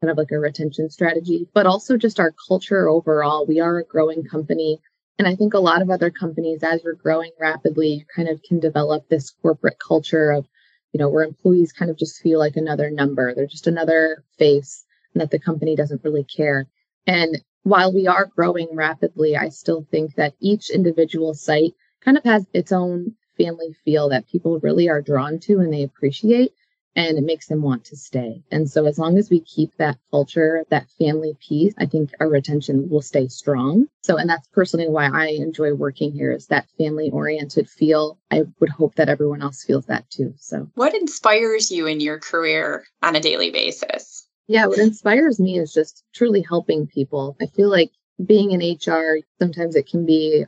kind 0.00 0.10
of 0.10 0.16
like 0.16 0.30
a 0.32 0.38
retention 0.38 0.88
strategy, 0.88 1.46
but 1.52 1.66
also 1.66 1.96
just 1.96 2.18
our 2.18 2.32
culture 2.48 2.88
overall. 2.88 3.46
We 3.46 3.60
are 3.60 3.78
a 3.78 3.84
growing 3.84 4.24
company. 4.24 4.78
And 5.18 5.28
I 5.28 5.36
think 5.36 5.52
a 5.52 5.58
lot 5.58 5.82
of 5.82 5.90
other 5.90 6.10
companies, 6.10 6.62
as 6.62 6.82
you're 6.82 6.94
growing 6.94 7.32
rapidly, 7.38 7.88
you 7.88 8.04
kind 8.14 8.28
of 8.28 8.42
can 8.42 8.60
develop 8.60 9.08
this 9.08 9.30
corporate 9.42 9.76
culture 9.86 10.30
of, 10.30 10.46
you 10.92 10.98
know, 10.98 11.10
where 11.10 11.24
employees 11.24 11.72
kind 11.72 11.90
of 11.90 11.98
just 11.98 12.22
feel 12.22 12.38
like 12.38 12.56
another 12.56 12.90
number. 12.90 13.34
They're 13.34 13.46
just 13.46 13.66
another 13.66 14.24
face 14.38 14.84
and 15.12 15.20
that 15.20 15.30
the 15.30 15.38
company 15.38 15.76
doesn't 15.76 16.02
really 16.02 16.24
care. 16.24 16.66
And 17.06 17.42
while 17.64 17.92
we 17.92 18.06
are 18.06 18.30
growing 18.34 18.68
rapidly, 18.72 19.36
I 19.36 19.50
still 19.50 19.86
think 19.90 20.14
that 20.14 20.34
each 20.40 20.70
individual 20.70 21.34
site 21.34 21.74
kind 22.02 22.16
of 22.16 22.24
has 22.24 22.46
its 22.54 22.72
own 22.72 23.14
family 23.36 23.74
feel 23.84 24.08
that 24.08 24.28
people 24.28 24.60
really 24.60 24.88
are 24.88 25.02
drawn 25.02 25.38
to 25.40 25.58
and 25.58 25.70
they 25.70 25.82
appreciate. 25.82 26.52
And 26.96 27.18
it 27.18 27.24
makes 27.24 27.46
them 27.46 27.62
want 27.62 27.84
to 27.86 27.96
stay. 27.96 28.42
And 28.50 28.68
so, 28.68 28.86
as 28.86 28.98
long 28.98 29.16
as 29.18 29.30
we 29.30 29.40
keep 29.40 29.74
that 29.76 29.98
culture, 30.10 30.64
that 30.70 30.90
family 30.98 31.36
piece, 31.40 31.74
I 31.78 31.86
think 31.86 32.10
our 32.20 32.28
retention 32.28 32.88
will 32.88 33.02
stay 33.02 33.28
strong. 33.28 33.86
So, 34.02 34.16
and 34.16 34.28
that's 34.28 34.48
personally 34.48 34.88
why 34.88 35.08
I 35.12 35.28
enjoy 35.28 35.74
working 35.74 36.12
here 36.12 36.32
is 36.32 36.46
that 36.46 36.68
family 36.78 37.10
oriented 37.10 37.68
feel. 37.68 38.18
I 38.30 38.42
would 38.58 38.70
hope 38.70 38.94
that 38.96 39.08
everyone 39.08 39.42
else 39.42 39.64
feels 39.64 39.86
that 39.86 40.08
too. 40.10 40.34
So, 40.38 40.68
what 40.74 40.94
inspires 40.94 41.70
you 41.70 41.86
in 41.86 42.00
your 42.00 42.18
career 42.18 42.84
on 43.02 43.16
a 43.16 43.20
daily 43.20 43.50
basis? 43.50 44.26
Yeah, 44.46 44.66
what 44.66 44.78
inspires 44.78 45.38
me 45.38 45.58
is 45.58 45.72
just 45.72 46.02
truly 46.12 46.42
helping 46.42 46.88
people. 46.88 47.36
I 47.40 47.46
feel 47.46 47.70
like 47.70 47.92
being 48.26 48.50
in 48.50 48.60
HR, 48.60 49.20
sometimes 49.38 49.76
it 49.76 49.88
can 49.88 50.04
be 50.04 50.44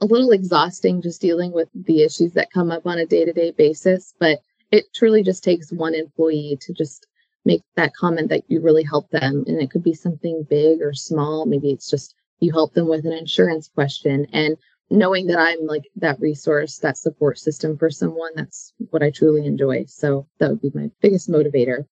a 0.00 0.06
little 0.06 0.32
exhausting 0.32 1.02
just 1.02 1.20
dealing 1.20 1.52
with 1.52 1.68
the 1.74 2.02
issues 2.02 2.32
that 2.32 2.50
come 2.50 2.70
up 2.70 2.86
on 2.86 2.98
a 2.98 3.06
day 3.06 3.24
to 3.24 3.32
day 3.32 3.50
basis. 3.50 4.14
But 4.18 4.40
it 4.74 4.92
truly 4.92 5.22
just 5.22 5.44
takes 5.44 5.70
one 5.70 5.94
employee 5.94 6.58
to 6.60 6.72
just 6.72 7.06
make 7.44 7.62
that 7.76 7.94
comment 7.94 8.28
that 8.28 8.42
you 8.48 8.60
really 8.60 8.82
help 8.82 9.08
them. 9.10 9.44
And 9.46 9.62
it 9.62 9.70
could 9.70 9.84
be 9.84 9.94
something 9.94 10.44
big 10.50 10.82
or 10.82 10.92
small. 10.92 11.46
Maybe 11.46 11.70
it's 11.70 11.88
just 11.88 12.16
you 12.40 12.50
help 12.50 12.74
them 12.74 12.88
with 12.88 13.06
an 13.06 13.12
insurance 13.12 13.68
question. 13.68 14.26
And 14.32 14.56
knowing 14.90 15.28
that 15.28 15.38
I'm 15.38 15.64
like 15.64 15.84
that 15.96 16.20
resource, 16.20 16.78
that 16.78 16.98
support 16.98 17.38
system 17.38 17.78
for 17.78 17.88
someone, 17.88 18.32
that's 18.34 18.72
what 18.90 19.04
I 19.04 19.10
truly 19.10 19.46
enjoy. 19.46 19.84
So 19.86 20.26
that 20.40 20.50
would 20.50 20.60
be 20.60 20.72
my 20.74 20.90
biggest 21.00 21.30
motivator. 21.30 21.86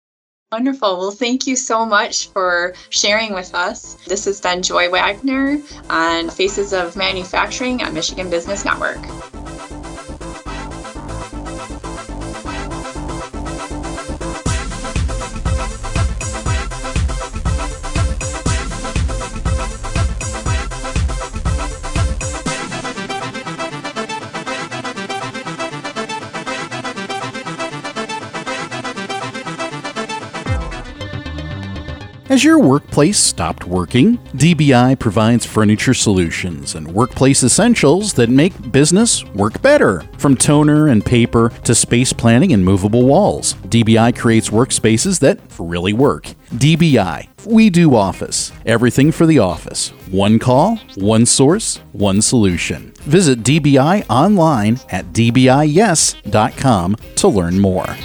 Wonderful. 0.50 0.98
Well, 0.98 1.12
thank 1.12 1.48
you 1.48 1.57
so 1.57 1.86
much 1.86 2.29
for 2.29 2.74
sharing 2.89 3.33
with 3.33 3.53
us. 3.53 3.95
This 4.07 4.24
has 4.24 4.39
been 4.39 4.63
Joy 4.63 4.89
Wagner 4.89 5.62
on 5.89 6.29
Faces 6.29 6.71
of 6.71 6.95
Manufacturing 6.95 7.83
on 7.83 7.93
Michigan 7.93 8.29
Business 8.29 8.63
Network. 8.63 9.00
Has 32.39 32.46
your 32.46 32.60
workplace 32.60 33.19
stopped 33.19 33.65
working? 33.65 34.17
DBI 34.34 34.98
provides 34.98 35.46
furniture 35.46 35.93
solutions 35.93 36.75
and 36.75 36.88
workplace 36.88 37.43
essentials 37.43 38.13
that 38.13 38.29
make 38.29 38.72
business 38.72 39.25
work 39.36 39.62
better. 39.62 40.05
From 40.17 40.38
toner 40.38 40.88
and 40.88 41.05
paper 41.05 41.50
to 41.65 41.75
space 41.75 42.13
planning 42.13 42.53
and 42.53 42.63
movable 42.63 43.05
walls, 43.05 43.55
DBI 43.67 44.17
creates 44.17 44.51
workspaces 44.51 45.19
that 45.19 45.38
really 45.60 45.91
work. 45.91 46.34
DBI, 46.53 47.27
we 47.46 47.69
do 47.69 47.93
office. 47.93 48.53
Everything 48.65 49.12
for 49.12 49.25
the 49.25 49.39
office. 49.39 49.89
One 50.10 50.39
call, 50.39 50.77
one 50.96 51.25
source, 51.25 51.81
one 51.91 52.22
solution. 52.22 52.93
Visit 53.01 53.43
DBI 53.43 54.05
online 54.10 54.79
at 54.91 55.08
dbiyes.com 55.08 56.96
to 57.15 57.27
learn 57.27 57.60
more. 57.60 57.98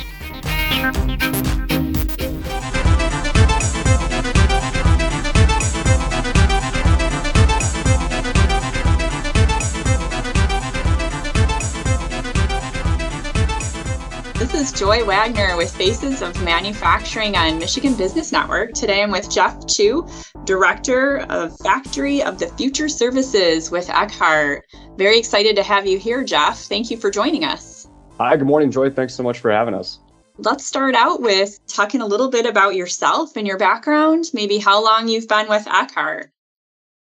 Is 14.64 14.72
Joy 14.72 15.04
Wagner 15.04 15.58
with 15.58 15.76
Faces 15.76 16.22
of 16.22 16.42
Manufacturing 16.42 17.36
on 17.36 17.58
Michigan 17.58 17.94
Business 17.94 18.32
Network. 18.32 18.72
Today 18.72 19.02
I'm 19.02 19.10
with 19.10 19.30
Jeff 19.30 19.66
Chu, 19.66 20.08
Director 20.44 21.18
of 21.28 21.54
Factory 21.58 22.22
of 22.22 22.38
the 22.38 22.46
Future 22.46 22.88
Services 22.88 23.70
with 23.70 23.90
Eckhart. 23.90 24.64
Very 24.96 25.18
excited 25.18 25.54
to 25.56 25.62
have 25.62 25.86
you 25.86 25.98
here, 25.98 26.24
Jeff. 26.24 26.60
Thank 26.60 26.90
you 26.90 26.96
for 26.96 27.10
joining 27.10 27.44
us. 27.44 27.86
Hi, 28.18 28.38
good 28.38 28.46
morning, 28.46 28.70
Joy. 28.70 28.88
Thanks 28.88 29.14
so 29.14 29.22
much 29.22 29.38
for 29.38 29.50
having 29.50 29.74
us. 29.74 29.98
Let's 30.38 30.64
start 30.64 30.94
out 30.94 31.20
with 31.20 31.60
talking 31.66 32.00
a 32.00 32.06
little 32.06 32.30
bit 32.30 32.46
about 32.46 32.74
yourself 32.74 33.36
and 33.36 33.46
your 33.46 33.58
background, 33.58 34.30
maybe 34.32 34.56
how 34.56 34.82
long 34.82 35.08
you've 35.08 35.28
been 35.28 35.46
with 35.46 35.66
Eckhart. 35.66 36.30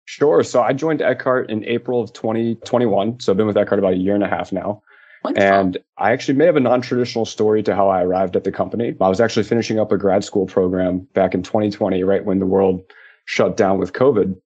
Sure. 0.07 0.43
So 0.43 0.61
I 0.61 0.73
joined 0.73 1.03
Eckhart 1.03 1.51
in 1.51 1.65
April 1.67 2.03
of 2.03 2.13
2021. 2.15 3.21
So 3.21 3.33
I've 3.33 3.37
been 3.37 3.47
with 3.47 3.57
Eckhart 3.57 3.79
about 3.79 3.93
a 3.93 3.97
year 3.97 4.17
and 4.17 4.25
a 4.25 4.29
half 4.29 4.51
now. 4.51 4.83
Wonderful. 5.25 5.49
And 5.49 5.79
I 5.97 6.13
actually 6.13 6.35
may 6.35 6.45
have 6.45 6.57
a 6.57 6.61
non 6.61 6.83
traditional 6.83 7.25
story 7.25 7.63
to 7.63 7.75
how 7.75 7.89
I 7.89 8.03
arrived 8.03 8.37
at 8.37 8.45
the 8.45 8.53
company. 8.53 8.95
I 9.01 9.09
was 9.09 9.21
actually 9.21 9.45
finishing 9.45 9.79
up 9.79 9.91
a 9.91 9.97
grad 9.97 10.23
school 10.23 10.47
program 10.47 11.01
back 11.15 11.35
in 11.35 11.43
2020, 11.43 12.05
right 12.05 12.25
when 12.25 12.41
the 12.41 12.47
world 12.47 12.83
shut 13.25 13.57
down 13.57 13.79
with 13.79 13.95
COVID. 13.95 14.37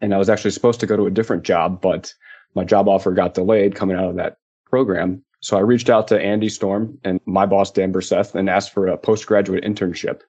And 0.00 0.14
I 0.14 0.18
was 0.18 0.28
actually 0.28 0.50
supposed 0.50 0.80
to 0.80 0.86
go 0.86 0.96
to 0.96 1.06
a 1.06 1.10
different 1.10 1.44
job, 1.44 1.80
but 1.80 2.12
my 2.54 2.62
job 2.62 2.88
offer 2.88 3.12
got 3.12 3.34
delayed 3.34 3.74
coming 3.74 3.96
out 3.96 4.10
of 4.10 4.16
that 4.16 4.36
program. 4.66 5.22
So 5.40 5.56
I 5.56 5.60
reached 5.60 5.88
out 5.88 6.08
to 6.08 6.20
Andy 6.20 6.48
Storm 6.48 6.98
and 7.04 7.20
my 7.24 7.46
boss, 7.46 7.70
Dan 7.70 7.92
Burseth, 7.92 8.34
and 8.34 8.50
asked 8.50 8.72
for 8.72 8.86
a 8.86 8.98
postgraduate 8.98 9.64
internship. 9.64 10.20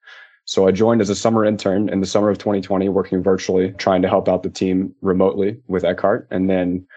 So 0.46 0.68
I 0.68 0.72
joined 0.72 1.02
as 1.02 1.10
a 1.10 1.16
summer 1.16 1.44
intern 1.44 1.90
in 1.90 2.00
the 2.00 2.08
summer 2.08 2.30
of 2.30 2.38
2020, 2.38 2.88
working 2.90 3.22
virtually, 3.22 3.72
trying 3.74 4.02
to 4.02 4.08
help 4.08 4.30
out 4.30 4.44
the 4.44 4.50
team 4.50 4.96
remotely 5.02 5.60
with 5.68 5.84
Eckhart. 5.84 6.28
And 6.32 6.50
then 6.50 6.88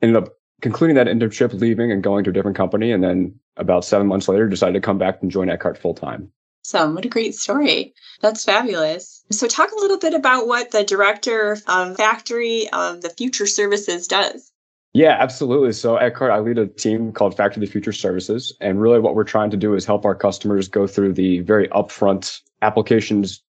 ended 0.00 0.22
up 0.22 0.34
concluding 0.60 0.96
that 0.96 1.06
internship, 1.06 1.52
leaving 1.52 1.92
and 1.92 2.02
going 2.02 2.24
to 2.24 2.30
a 2.30 2.32
different 2.32 2.56
company. 2.56 2.92
And 2.92 3.02
then 3.02 3.38
about 3.56 3.84
seven 3.84 4.06
months 4.06 4.28
later, 4.28 4.48
decided 4.48 4.74
to 4.74 4.80
come 4.80 4.98
back 4.98 5.18
and 5.22 5.30
join 5.30 5.48
Eckhart 5.48 5.78
full 5.78 5.94
time. 5.94 6.30
So, 6.62 6.90
what 6.90 7.04
a 7.04 7.10
great 7.10 7.34
story. 7.34 7.92
That's 8.22 8.44
fabulous. 8.44 9.22
So, 9.30 9.46
talk 9.46 9.70
a 9.70 9.80
little 9.80 9.98
bit 9.98 10.14
about 10.14 10.46
what 10.46 10.70
the 10.70 10.82
director 10.82 11.58
of 11.68 11.96
Factory 11.96 12.68
of 12.72 13.02
the 13.02 13.10
Future 13.10 13.46
Services 13.46 14.06
does. 14.06 14.50
Yeah, 14.94 15.16
absolutely. 15.20 15.72
So, 15.72 15.96
Eckhart, 15.96 16.30
I 16.30 16.38
lead 16.38 16.56
a 16.56 16.66
team 16.66 17.12
called 17.12 17.36
Factory 17.36 17.62
of 17.62 17.68
the 17.68 17.72
Future 17.72 17.92
Services. 17.92 18.56
And 18.62 18.80
really, 18.80 18.98
what 18.98 19.14
we're 19.14 19.24
trying 19.24 19.50
to 19.50 19.58
do 19.58 19.74
is 19.74 19.84
help 19.84 20.06
our 20.06 20.14
customers 20.14 20.68
go 20.68 20.86
through 20.86 21.12
the 21.12 21.40
very 21.40 21.68
upfront 21.68 22.40
applications 22.62 23.42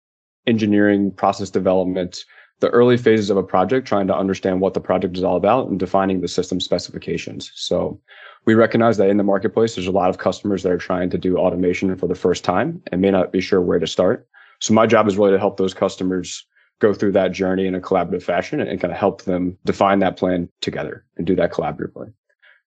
engineering, 0.48 1.12
process 1.12 1.50
development, 1.50 2.26
the 2.60 2.70
early 2.70 2.98
phases 2.98 3.30
of 3.30 3.38
a 3.38 3.44
project, 3.44 3.88
trying 3.88 4.08
to 4.08 4.16
understand 4.16 4.62
what 4.62 4.74
the 4.74 4.80
project 4.80 5.18
is 5.18 5.24
all 5.24 5.36
about 5.36 5.68
and 5.68 5.80
defining 5.80 6.22
the 6.22 6.28
system 6.28 6.60
specifications. 6.60 7.52
So 7.56 8.00
we 8.46 8.54
recognize 8.54 8.98
that 8.98 9.10
in 9.10 9.18
the 9.18 9.24
marketplace, 9.24 9.76
there's 9.76 9.88
a 9.88 9.92
lot 9.92 10.10
of 10.10 10.20
customers 10.20 10.64
that 10.64 10.72
are 10.72 10.78
trying 10.78 11.10
to 11.10 11.18
do 11.18 11.38
automation 11.38 11.96
for 11.98 12.08
the 12.08 12.16
first 12.16 12.44
time 12.44 12.82
and 12.92 13.02
may 13.02 13.12
not 13.12 13.32
be 13.32 13.42
sure 13.42 13.62
where 13.62 13.80
to 13.80 13.88
start. 13.88 14.28
So 14.60 14.74
my 14.74 14.88
job 14.88 15.08
is 15.08 15.18
really 15.18 15.32
to 15.32 15.40
help 15.40 15.58
those 15.58 15.74
customers 15.74 16.46
go 16.80 16.94
through 16.94 17.14
that 17.14 17.32
journey 17.32 17.68
in 17.68 17.76
a 17.76 17.80
collaborative 17.80 18.24
fashion 18.24 18.60
and, 18.60 18.80
kind 18.80 18.92
of 18.92 18.98
help 18.98 19.24
them 19.24 19.58
define 19.66 20.00
that 20.00 20.18
plan 20.18 20.50
together 20.62 21.06
and 21.18 21.26
do 21.26 21.36
that 21.36 21.52
collaboratively. 21.52 22.14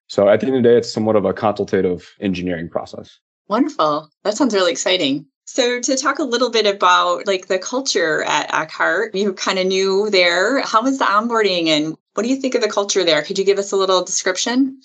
So 0.07 0.29
at 0.29 0.41
the 0.41 0.47
end 0.47 0.57
of 0.57 0.63
the 0.63 0.69
day, 0.69 0.77
it's 0.77 0.93
somewhat 0.93 1.17
of 1.17 1.25
a 1.25 1.35
consultative 1.35 2.15
engineering 2.21 2.69
process. 2.69 3.19
Wonderful. 3.49 4.11
That 4.25 4.37
sounds 4.37 4.55
really 4.55 4.73
exciting. 4.73 5.27
So 5.51 5.81
to 5.81 5.97
talk 5.97 6.19
a 6.19 6.25
little 6.25 6.51
bit 6.51 6.67
about 6.67 7.27
like 7.27 7.47
the 7.47 7.59
culture 7.59 8.23
at 8.25 8.53
Eckhart, 8.53 9.15
you 9.15 9.33
kind 9.33 9.59
of 9.59 9.67
knew 9.67 10.11
there. 10.11 10.61
How 10.61 10.83
was 10.83 10.99
the 10.99 11.07
onboarding 11.07 11.69
and 11.69 11.97
what 12.13 12.25
do 12.25 12.29
you 12.29 12.37
think 12.37 12.55
of 12.55 12.61
the 12.61 12.69
culture 12.69 13.03
there? 13.03 13.23
Could 13.23 13.39
you 13.39 13.47
give 13.47 13.59
us 13.59 13.73
a 13.73 13.77
little 13.77 14.05
description? 14.05 14.79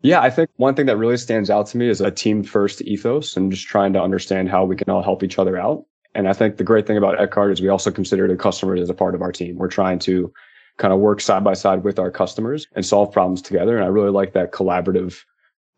Yeah, 0.00 0.22
I 0.22 0.30
think 0.30 0.48
one 0.56 0.74
thing 0.74 0.86
that 0.86 0.96
really 0.96 1.18
stands 1.18 1.50
out 1.50 1.66
to 1.66 1.76
me 1.76 1.90
is 1.90 2.00
a 2.00 2.10
team 2.10 2.42
first 2.42 2.80
ethos 2.80 3.36
and 3.36 3.52
just 3.52 3.66
trying 3.66 3.92
to 3.92 4.00
understand 4.00 4.48
how 4.48 4.64
we 4.64 4.74
can 4.74 4.88
all 4.88 5.02
help 5.02 5.22
each 5.22 5.38
other 5.38 5.58
out. 5.58 5.84
And 6.14 6.30
I 6.30 6.32
think 6.32 6.56
the 6.56 6.64
great 6.64 6.86
thing 6.86 6.96
about 6.96 7.20
Eckhart 7.20 7.52
is 7.52 7.60
we 7.60 7.68
also 7.68 7.90
consider 7.90 8.26
the 8.26 8.36
customers 8.36 8.80
as 8.80 8.88
a 8.88 8.94
part 8.94 9.14
of 9.14 9.20
our 9.20 9.32
team. 9.32 9.56
We're 9.56 9.68
trying 9.68 9.98
to 9.98 10.32
kind 10.78 10.94
of 10.94 11.00
work 11.00 11.20
side 11.20 11.44
by 11.44 11.52
side 11.52 11.84
with 11.84 11.98
our 11.98 12.10
customers 12.10 12.66
and 12.74 12.86
solve 12.86 13.12
problems 13.12 13.42
together. 13.42 13.76
And 13.76 13.84
I 13.84 13.88
really 13.88 14.10
like 14.10 14.32
that 14.32 14.50
collaborative 14.50 15.24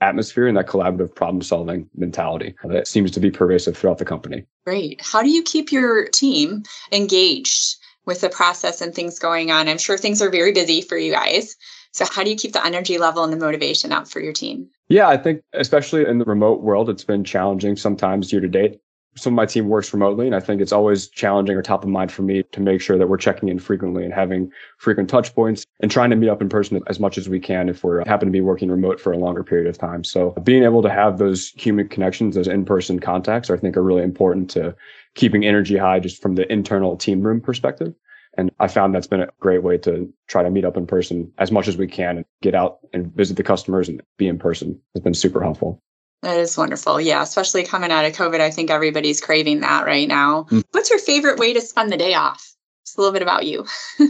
atmosphere 0.01 0.47
and 0.47 0.57
that 0.57 0.67
collaborative 0.67 1.15
problem 1.15 1.43
solving 1.43 1.89
mentality 1.97 2.55
that 2.65 2.87
seems 2.87 3.11
to 3.11 3.21
be 3.21 3.31
pervasive 3.31 3.77
throughout 3.77 3.99
the 3.99 4.05
company. 4.05 4.45
Great. 4.65 5.01
How 5.03 5.23
do 5.23 5.31
you 5.31 5.43
keep 5.43 5.73
your 5.73 6.09
team 6.09 6.63
engaged 6.93 7.77
with 8.07 8.21
the 8.21 8.29
process 8.29 8.81
and 8.81 8.95
things 8.95 9.19
going 9.19 9.51
on? 9.51 9.69
I'm 9.69 9.79
sure 9.79 9.99
things 9.99 10.23
are 10.23 10.31
very 10.31 10.53
busy 10.53 10.81
for 10.81 10.97
you 10.97 11.13
guys. 11.13 11.57
So, 11.93 12.05
how 12.05 12.23
do 12.23 12.31
you 12.31 12.37
keep 12.37 12.53
the 12.53 12.65
energy 12.65 12.99
level 12.99 13.25
and 13.25 13.33
the 13.33 13.37
motivation 13.37 13.93
up 13.93 14.09
for 14.09 14.21
your 14.21 14.33
team? 14.33 14.69
Yeah, 14.89 15.09
I 15.09 15.17
think 15.17 15.43
especially 15.55 16.07
in 16.07 16.19
the 16.19 16.25
remote 16.25 16.63
world, 16.63 16.91
it's 16.91 17.05
been 17.05 17.25
challenging 17.25 17.77
sometimes 17.77 18.31
year 18.31 18.41
to 18.41 18.49
date 18.49 18.81
some 19.19 19.33
of 19.33 19.37
my 19.37 19.47
team 19.47 19.69
works 19.69 19.93
remotely 19.93 20.27
and 20.27 20.35
i 20.35 20.41
think 20.41 20.61
it's 20.61 20.73
always 20.73 21.09
challenging 21.09 21.57
or 21.57 21.63
top 21.63 21.83
of 21.83 21.89
mind 21.89 22.11
for 22.11 22.23
me 22.23 22.43
to 22.53 22.61
make 22.61 22.81
sure 22.81 22.99
that 22.99 23.09
we're 23.09 23.17
checking 23.17 23.49
in 23.49 23.59
frequently 23.59 24.05
and 24.05 24.15
having 24.15 24.51
frequent 24.79 25.09
touch 25.09 25.35
points 25.35 25.65
and 25.81 25.91
trying 25.91 26.11
to 26.11 26.17
meet 26.17 26.29
up 26.29 26.41
in 26.41 26.49
person 26.49 26.81
as 26.87 27.01
much 27.01 27.19
as 27.19 27.29
we 27.29 27.41
can 27.41 27.69
if 27.69 27.85
we're 27.85 28.05
happen 28.07 28.27
to 28.29 28.33
be 28.33 28.41
working 28.41 28.71
remote 28.71 29.01
for 29.01 29.13
a 29.13 29.19
longer 29.19 29.45
period 29.45 29.67
of 29.67 29.77
time 29.77 30.05
so 30.05 30.31
being 30.43 30.63
able 30.63 30.83
to 30.83 30.91
have 30.91 31.19
those 31.19 31.51
human 31.51 31.89
connections 31.89 32.35
those 32.35 32.49
in-person 32.49 32.99
contacts 32.99 33.51
i 33.51 33.57
think 33.57 33.77
are 33.77 33.83
really 33.83 34.03
important 34.03 34.49
to 34.51 34.75
keeping 35.15 35.45
energy 35.45 35.77
high 35.77 35.99
just 35.99 36.23
from 36.23 36.35
the 36.35 36.51
internal 36.53 36.97
team 36.97 37.21
room 37.21 37.41
perspective 37.41 37.95
and 38.39 38.53
I 38.61 38.69
found 38.69 38.95
that's 38.95 39.09
been 39.09 39.21
a 39.21 39.29
great 39.41 39.65
way 39.65 39.79
to 39.79 40.13
try 40.29 40.45
to 40.45 40.51
meet 40.51 40.65
up 40.65 40.77
in 40.77 40.87
person 40.87 41.33
as 41.39 41.51
much 41.51 41.67
as 41.67 41.77
we 41.77 41.89
can 41.89 42.19
and 42.19 42.25
get 42.41 42.55
out 42.55 42.79
and 42.93 43.13
visit 43.15 43.37
the 43.37 43.43
customers 43.43 43.89
and 43.89 44.01
be 44.17 44.29
in 44.29 44.39
person. 44.39 44.81
It's 44.95 45.03
been 45.03 45.13
super 45.13 45.43
helpful. 45.43 45.83
That 46.23 46.39
is 46.39 46.57
wonderful. 46.57 47.01
Yeah, 47.01 47.23
especially 47.23 47.65
coming 47.65 47.93
out 47.93 48.05
of 48.05 48.13
COVID, 48.13 48.41
I 48.41 48.51
think 48.51 48.71
everybody's 48.71 49.21
craving 49.21 49.61
that 49.61 49.87
right 49.87 50.09
now. 50.09 50.45
Mm. 50.51 50.65
What's 50.73 50.91
your 50.91 50.99
favorite 50.99 51.39
way 51.39 51.53
to 51.53 51.61
spend 51.61 51.93
the 51.93 51.97
day 51.97 52.15
off? 52.15 52.55
Just 52.85 52.99
a 52.99 53.01
little 53.01 53.13
bit 53.13 53.23
about 53.23 53.47
you. 53.47 53.67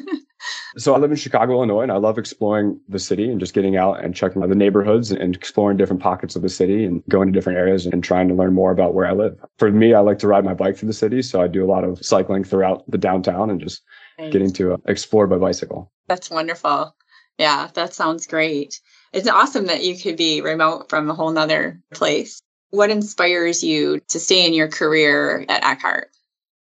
so 0.78 0.94
I 0.94 0.98
live 0.98 1.10
in 1.10 1.16
Chicago, 1.16 1.54
Illinois, 1.54 1.82
and 1.82 1.92
I 1.92 1.96
love 1.96 2.16
exploring 2.16 2.80
the 2.88 2.98
city 2.98 3.30
and 3.30 3.38
just 3.38 3.52
getting 3.52 3.76
out 3.76 4.02
and 4.02 4.14
checking 4.14 4.42
out 4.42 4.48
the 4.48 4.54
neighborhoods 4.54 5.10
and 5.10 5.34
exploring 5.34 5.76
different 5.76 6.00
pockets 6.00 6.34
of 6.34 6.42
the 6.42 6.48
city 6.48 6.84
and 6.84 7.02
going 7.10 7.28
to 7.28 7.32
different 7.32 7.58
areas 7.58 7.84
and 7.84 8.02
trying 8.02 8.28
to 8.28 8.34
learn 8.34 8.54
more 8.54 8.70
about 8.70 8.94
where 8.94 9.06
I 9.06 9.12
live. 9.12 9.38
For 9.58 9.70
me, 9.70 9.92
I 9.92 10.00
like 10.00 10.18
to 10.20 10.28
ride 10.28 10.44
my 10.44 10.54
bike 10.54 10.76
through 10.76 10.88
the 10.88 10.94
city, 10.94 11.20
so 11.20 11.42
I 11.42 11.48
do 11.48 11.64
a 11.64 11.68
lot 11.68 11.84
of 11.84 12.04
cycling 12.04 12.44
throughout 12.44 12.90
the 12.90 12.98
downtown 12.98 13.50
and 13.50 13.60
just 13.60 13.82
getting 14.18 14.52
to 14.54 14.74
uh, 14.74 14.76
explore 14.86 15.26
by 15.26 15.36
bicycle. 15.36 15.92
That's 16.06 16.30
wonderful. 16.30 16.94
Yeah, 17.38 17.68
that 17.74 17.94
sounds 17.94 18.26
great. 18.26 18.80
It's 19.12 19.28
awesome 19.28 19.66
that 19.66 19.84
you 19.84 19.96
could 19.96 20.16
be 20.16 20.40
remote 20.40 20.88
from 20.88 21.10
a 21.10 21.14
whole 21.14 21.30
nother 21.30 21.80
place. 21.92 22.40
What 22.70 22.90
inspires 22.90 23.64
you 23.64 24.00
to 24.08 24.20
stay 24.20 24.46
in 24.46 24.52
your 24.52 24.68
career 24.68 25.44
at 25.48 25.64
Eckhart? 25.64 26.10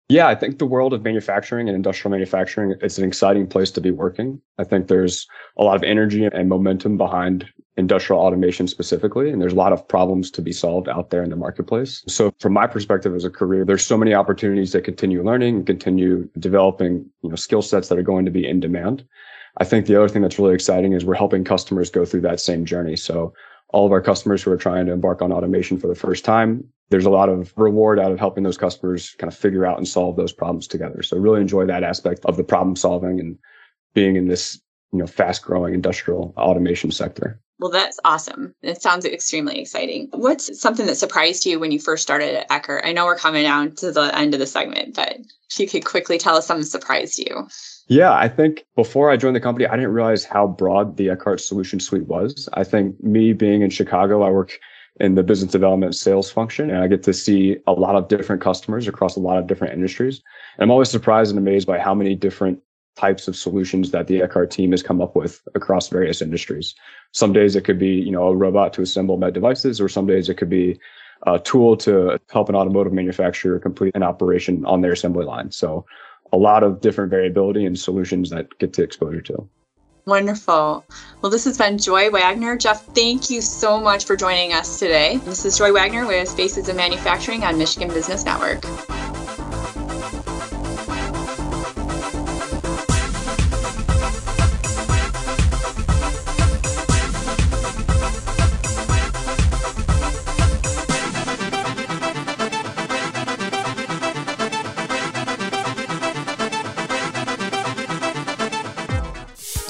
Yeah, 0.09 0.29
I 0.29 0.35
think 0.35 0.59
the 0.59 0.67
world 0.67 0.93
of 0.93 1.03
manufacturing 1.03 1.69
and 1.69 1.77
industrial 1.77 2.11
manufacturing 2.11 2.75
is 2.83 2.99
an 2.99 3.05
exciting 3.05 3.47
place 3.47 3.71
to 3.71 3.81
be 3.81 3.91
working. 3.91 4.41
I 4.59 4.65
think 4.65 4.89
there's 4.89 5.27
a 5.57 5.65
lot 5.65 5.77
of 5.77 5.83
energy 5.83 6.25
and 6.25 6.49
momentum 6.49 6.99
behind 6.99 7.49
industrial 7.79 8.21
automation 8.21 8.69
specifically, 8.69 9.31
and 9.31 9.41
there's 9.41 9.55
a 9.55 9.57
lot 9.57 9.73
of 9.73 9.87
problems 9.89 10.31
to 10.33 10.43
be 10.43 10.53
solved 10.53 10.89
out 10.89 11.09
there 11.09 11.23
in 11.23 11.31
the 11.31 11.37
marketplace. 11.37 12.05
So 12.09 12.35
from 12.41 12.53
my 12.53 12.67
perspective 12.67 13.15
as 13.15 13.25
a 13.25 13.31
career, 13.31 13.65
there's 13.65 13.87
so 13.87 13.97
many 13.97 14.13
opportunities 14.13 14.73
to 14.73 14.83
continue 14.83 15.25
learning, 15.25 15.57
and 15.57 15.67
continue 15.67 16.29
developing, 16.39 17.07
you 17.23 17.31
know, 17.31 17.37
skill 17.37 17.63
sets 17.63 17.89
that 17.89 17.99
are 17.99 18.03
going 18.03 18.27
to 18.27 18.31
be 18.31 18.47
in 18.47 18.61
demand. 18.61 19.07
I 19.59 19.65
think 19.65 19.87
the 19.87 19.97
other 19.97 20.09
thing 20.09 20.23
that's 20.23 20.39
really 20.39 20.55
exciting 20.55 20.93
is 20.93 21.05
we're 21.05 21.15
helping 21.15 21.45
customers 21.45 21.91
go 21.91 22.05
through 22.05 22.23
that 22.23 22.41
same 22.41 22.65
journey. 22.65 22.97
So 22.97 23.35
all 23.69 23.87
of 23.87 23.93
our 23.93 24.03
customers 24.03 24.43
who 24.43 24.51
are 24.51 24.57
trying 24.57 24.87
to 24.87 24.93
embark 24.93 25.23
on 25.23 25.33
automation 25.33 25.79
for 25.79 25.89
the 25.89 25.95
first 25.95 26.25
time, 26.25 26.65
there's 26.91 27.07
a 27.07 27.11
lot 27.11 27.29
of 27.29 27.53
reward 27.57 27.99
out 27.99 28.13
of 28.13 28.19
helping 28.19 28.45
those 28.45 28.59
customers 28.59 29.15
kind 29.19 29.33
of 29.33 29.39
figure 29.39 29.65
out 29.65 29.79
and 29.79 29.89
solve 29.89 30.17
those 30.17 30.33
problems 30.33 30.67
together. 30.67 31.03
So 31.03 31.17
really 31.17 31.41
enjoy 31.41 31.67
that 31.67 31.83
aspect 31.83 32.25
of 32.27 32.37
the 32.37 32.45
problem 32.45 32.77
solving 32.77 33.19
and 33.19 33.39
being 33.95 34.17
in 34.17 34.29
this, 34.29 34.61
you 34.93 34.99
know, 34.99 35.07
fast 35.07 35.43
growing 35.43 35.75
industrial 35.75 36.35
automation 36.37 36.91
sector. 36.91 37.41
Well, 37.59 37.71
that's 37.71 38.01
awesome. 38.05 38.55
It 38.63 38.83
sounds 38.83 39.05
extremely 39.05 39.61
exciting. 39.61 40.09
What's 40.13 40.61
something 40.61 40.87
that 40.87 40.97
surprised 40.97 41.47
you 41.47 41.61
when 41.61 41.71
you 41.71 41.79
first 41.79 42.03
started 42.03 42.35
at 42.35 42.51
Eckhart? 42.51 42.85
I 42.85 42.93
know 42.93 43.05
we're 43.05 43.17
coming 43.17 43.45
down 43.45 43.77
to 43.77 43.93
the 43.93 44.17
end 44.19 44.35
of 44.35 44.41
the 44.41 44.47
segment, 44.47 44.97
but 44.97 45.17
if 45.51 45.61
you 45.61 45.69
could 45.69 45.85
quickly 45.85 46.19
tell 46.19 46.37
us 46.37 46.47
something 46.47 46.65
surprised 46.65 47.19
you. 47.21 47.47
Yeah, 47.93 48.15
I 48.15 48.27
think 48.27 48.65
before 48.75 49.11
I 49.11 49.19
joined 49.19 49.37
the 49.37 49.41
company, 49.41 49.67
I 49.67 49.77
didn't 49.77 49.93
realize 49.93 50.25
how 50.25 50.47
broad 50.47 50.97
the 50.97 51.11
Eckhart 51.11 51.43
solution 51.43 51.79
suite 51.79 52.07
was. 52.07 52.49
I 52.55 52.65
think 52.65 52.99
me 53.05 53.35
being 53.35 53.61
in 53.61 53.69
Chicago, 53.69 54.23
I 54.23 54.31
work 54.31 54.59
in 54.99 55.15
the 55.15 55.23
business 55.23 55.53
development 55.53 55.95
sales 55.95 56.31
function 56.31 56.71
and 56.71 56.79
I 56.79 56.87
get 56.87 57.03
to 57.03 57.13
see 57.13 57.59
a 57.67 57.73
lot 57.73 57.95
of 57.95 58.09
different 58.09 58.41
customers 58.41 58.89
across 58.89 59.15
a 59.17 59.21
lot 59.21 59.37
of 59.37 59.47
different 59.47 59.75
industries. 59.75 60.23
And 60.57 60.63
I'm 60.63 60.71
always 60.71 60.89
surprised 60.89 61.33
and 61.33 61.39
amazed 61.39 61.67
by 61.67 61.79
how 61.79 61.95
many 61.95 62.15
different 62.15 62.61
types 62.97 63.29
of 63.29 63.37
solutions 63.37 63.91
that 63.91 64.07
the 64.07 64.23
Eckhart 64.23 64.51
team 64.51 64.71
has 64.71 64.83
come 64.83 65.03
up 65.03 65.15
with 65.15 65.43
across 65.55 65.89
various 65.89 66.23
industries. 66.23 66.75
Some 67.13 67.35
days 67.35 67.57
it 67.57 67.65
could 67.67 67.79
be, 67.79 67.93
you 67.93 68.11
know, 68.11 68.29
a 68.29 68.35
robot 68.35 68.73
to 68.73 68.81
assemble 68.81 69.19
med 69.19 69.35
devices, 69.35 69.83
or 69.83 69.91
some 69.91 70.07
days 70.07 70.31
it 70.31 70.39
could 70.39 70.51
be 70.51 70.81
a 71.27 71.39
tool 71.39 71.77
to 71.77 72.19
help 72.31 72.49
an 72.49 72.55
automotive 72.55 72.95
manufacturer 72.95 73.59
complete 73.59 73.95
an 73.95 74.03
operation 74.03 74.65
on 74.65 74.81
their 74.81 74.93
assembly 74.93 75.27
line. 75.27 75.51
So 75.51 75.85
a 76.33 76.37
lot 76.37 76.63
of 76.63 76.81
different 76.81 77.11
variability 77.11 77.65
and 77.65 77.79
solutions 77.79 78.31
that 78.31 78.59
get 78.59 78.73
to 78.75 78.83
exposure 78.83 79.21
to. 79.21 79.49
Wonderful. 80.05 80.85
Well, 81.21 81.31
this 81.31 81.45
has 81.45 81.57
been 81.57 81.79
Joy 81.79 82.11
Wagner. 82.11 82.57
Jeff, 82.57 82.85
thank 82.87 83.31
you 83.31 83.41
so 83.41 83.79
much 83.79 84.05
for 84.05 84.17
joining 84.17 84.53
us 84.53 84.79
today. 84.79 85.19
This 85.19 85.45
is 85.45 85.57
Joy 85.57 85.73
Wagner 85.73 86.07
with 86.07 86.35
Faces 86.35 86.69
of 86.69 86.75
Manufacturing 86.75 87.45
on 87.45 87.57
Michigan 87.57 87.89
Business 87.89 88.25
Network. 88.25 88.63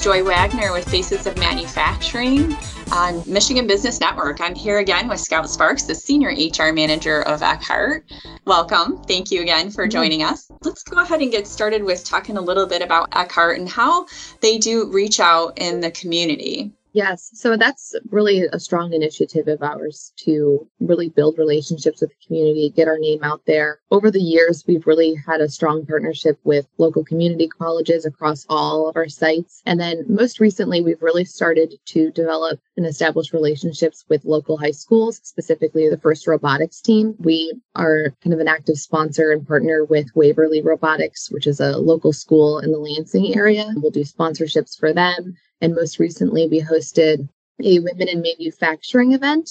Joy 0.00 0.22
Wagner 0.24 0.72
with 0.72 0.88
Faces 0.88 1.26
of 1.26 1.36
Manufacturing 1.38 2.56
on 2.92 3.22
Michigan 3.26 3.66
Business 3.66 4.00
Network. 4.00 4.40
I'm 4.40 4.54
here 4.54 4.78
again 4.78 5.08
with 5.08 5.20
Scout 5.20 5.48
Sparks, 5.48 5.84
the 5.84 5.94
Senior 5.94 6.30
HR 6.30 6.72
Manager 6.72 7.22
of 7.22 7.42
Eckhart. 7.42 8.04
Welcome. 8.44 9.02
Thank 9.04 9.30
you 9.30 9.42
again 9.42 9.70
for 9.70 9.86
joining 9.86 10.22
us. 10.22 10.50
Let's 10.62 10.82
go 10.82 11.00
ahead 11.00 11.22
and 11.22 11.30
get 11.30 11.46
started 11.46 11.82
with 11.82 12.04
talking 12.04 12.36
a 12.36 12.40
little 12.40 12.66
bit 12.66 12.82
about 12.82 13.08
Eckhart 13.16 13.58
and 13.58 13.68
how 13.68 14.06
they 14.40 14.58
do 14.58 14.90
reach 14.90 15.20
out 15.20 15.58
in 15.58 15.80
the 15.80 15.90
community. 15.90 16.72
Yes. 16.96 17.30
So 17.34 17.58
that's 17.58 17.94
really 18.08 18.46
a 18.50 18.58
strong 18.58 18.94
initiative 18.94 19.48
of 19.48 19.62
ours 19.62 20.14
to 20.24 20.66
really 20.80 21.10
build 21.10 21.36
relationships 21.36 22.00
with 22.00 22.08
the 22.08 22.26
community, 22.26 22.72
get 22.74 22.88
our 22.88 22.96
name 22.96 23.22
out 23.22 23.42
there. 23.46 23.80
Over 23.90 24.10
the 24.10 24.18
years, 24.18 24.64
we've 24.66 24.86
really 24.86 25.14
had 25.14 25.42
a 25.42 25.50
strong 25.50 25.84
partnership 25.84 26.38
with 26.44 26.66
local 26.78 27.04
community 27.04 27.48
colleges 27.48 28.06
across 28.06 28.46
all 28.48 28.88
of 28.88 28.96
our 28.96 29.10
sites. 29.10 29.60
And 29.66 29.78
then 29.78 30.06
most 30.08 30.40
recently, 30.40 30.80
we've 30.80 31.02
really 31.02 31.26
started 31.26 31.74
to 31.84 32.10
develop 32.12 32.60
and 32.78 32.86
establish 32.86 33.34
relationships 33.34 34.06
with 34.08 34.24
local 34.24 34.56
high 34.56 34.70
schools, 34.70 35.20
specifically 35.22 35.90
the 35.90 35.98
FIRST 35.98 36.26
Robotics 36.26 36.80
team. 36.80 37.14
We 37.18 37.60
are 37.74 38.14
kind 38.24 38.32
of 38.32 38.40
an 38.40 38.48
active 38.48 38.78
sponsor 38.78 39.32
and 39.32 39.46
partner 39.46 39.84
with 39.84 40.06
Waverly 40.14 40.62
Robotics, 40.62 41.30
which 41.30 41.46
is 41.46 41.60
a 41.60 41.76
local 41.76 42.14
school 42.14 42.58
in 42.58 42.72
the 42.72 42.78
Lansing 42.78 43.36
area. 43.36 43.70
We'll 43.76 43.90
do 43.90 44.00
sponsorships 44.00 44.78
for 44.78 44.94
them 44.94 45.36
and 45.60 45.74
most 45.74 45.98
recently, 45.98 46.46
we 46.48 46.60
hosted 46.60 47.28
a 47.62 47.78
women 47.78 48.08
in 48.08 48.20
manufacturing 48.20 49.12
event 49.12 49.50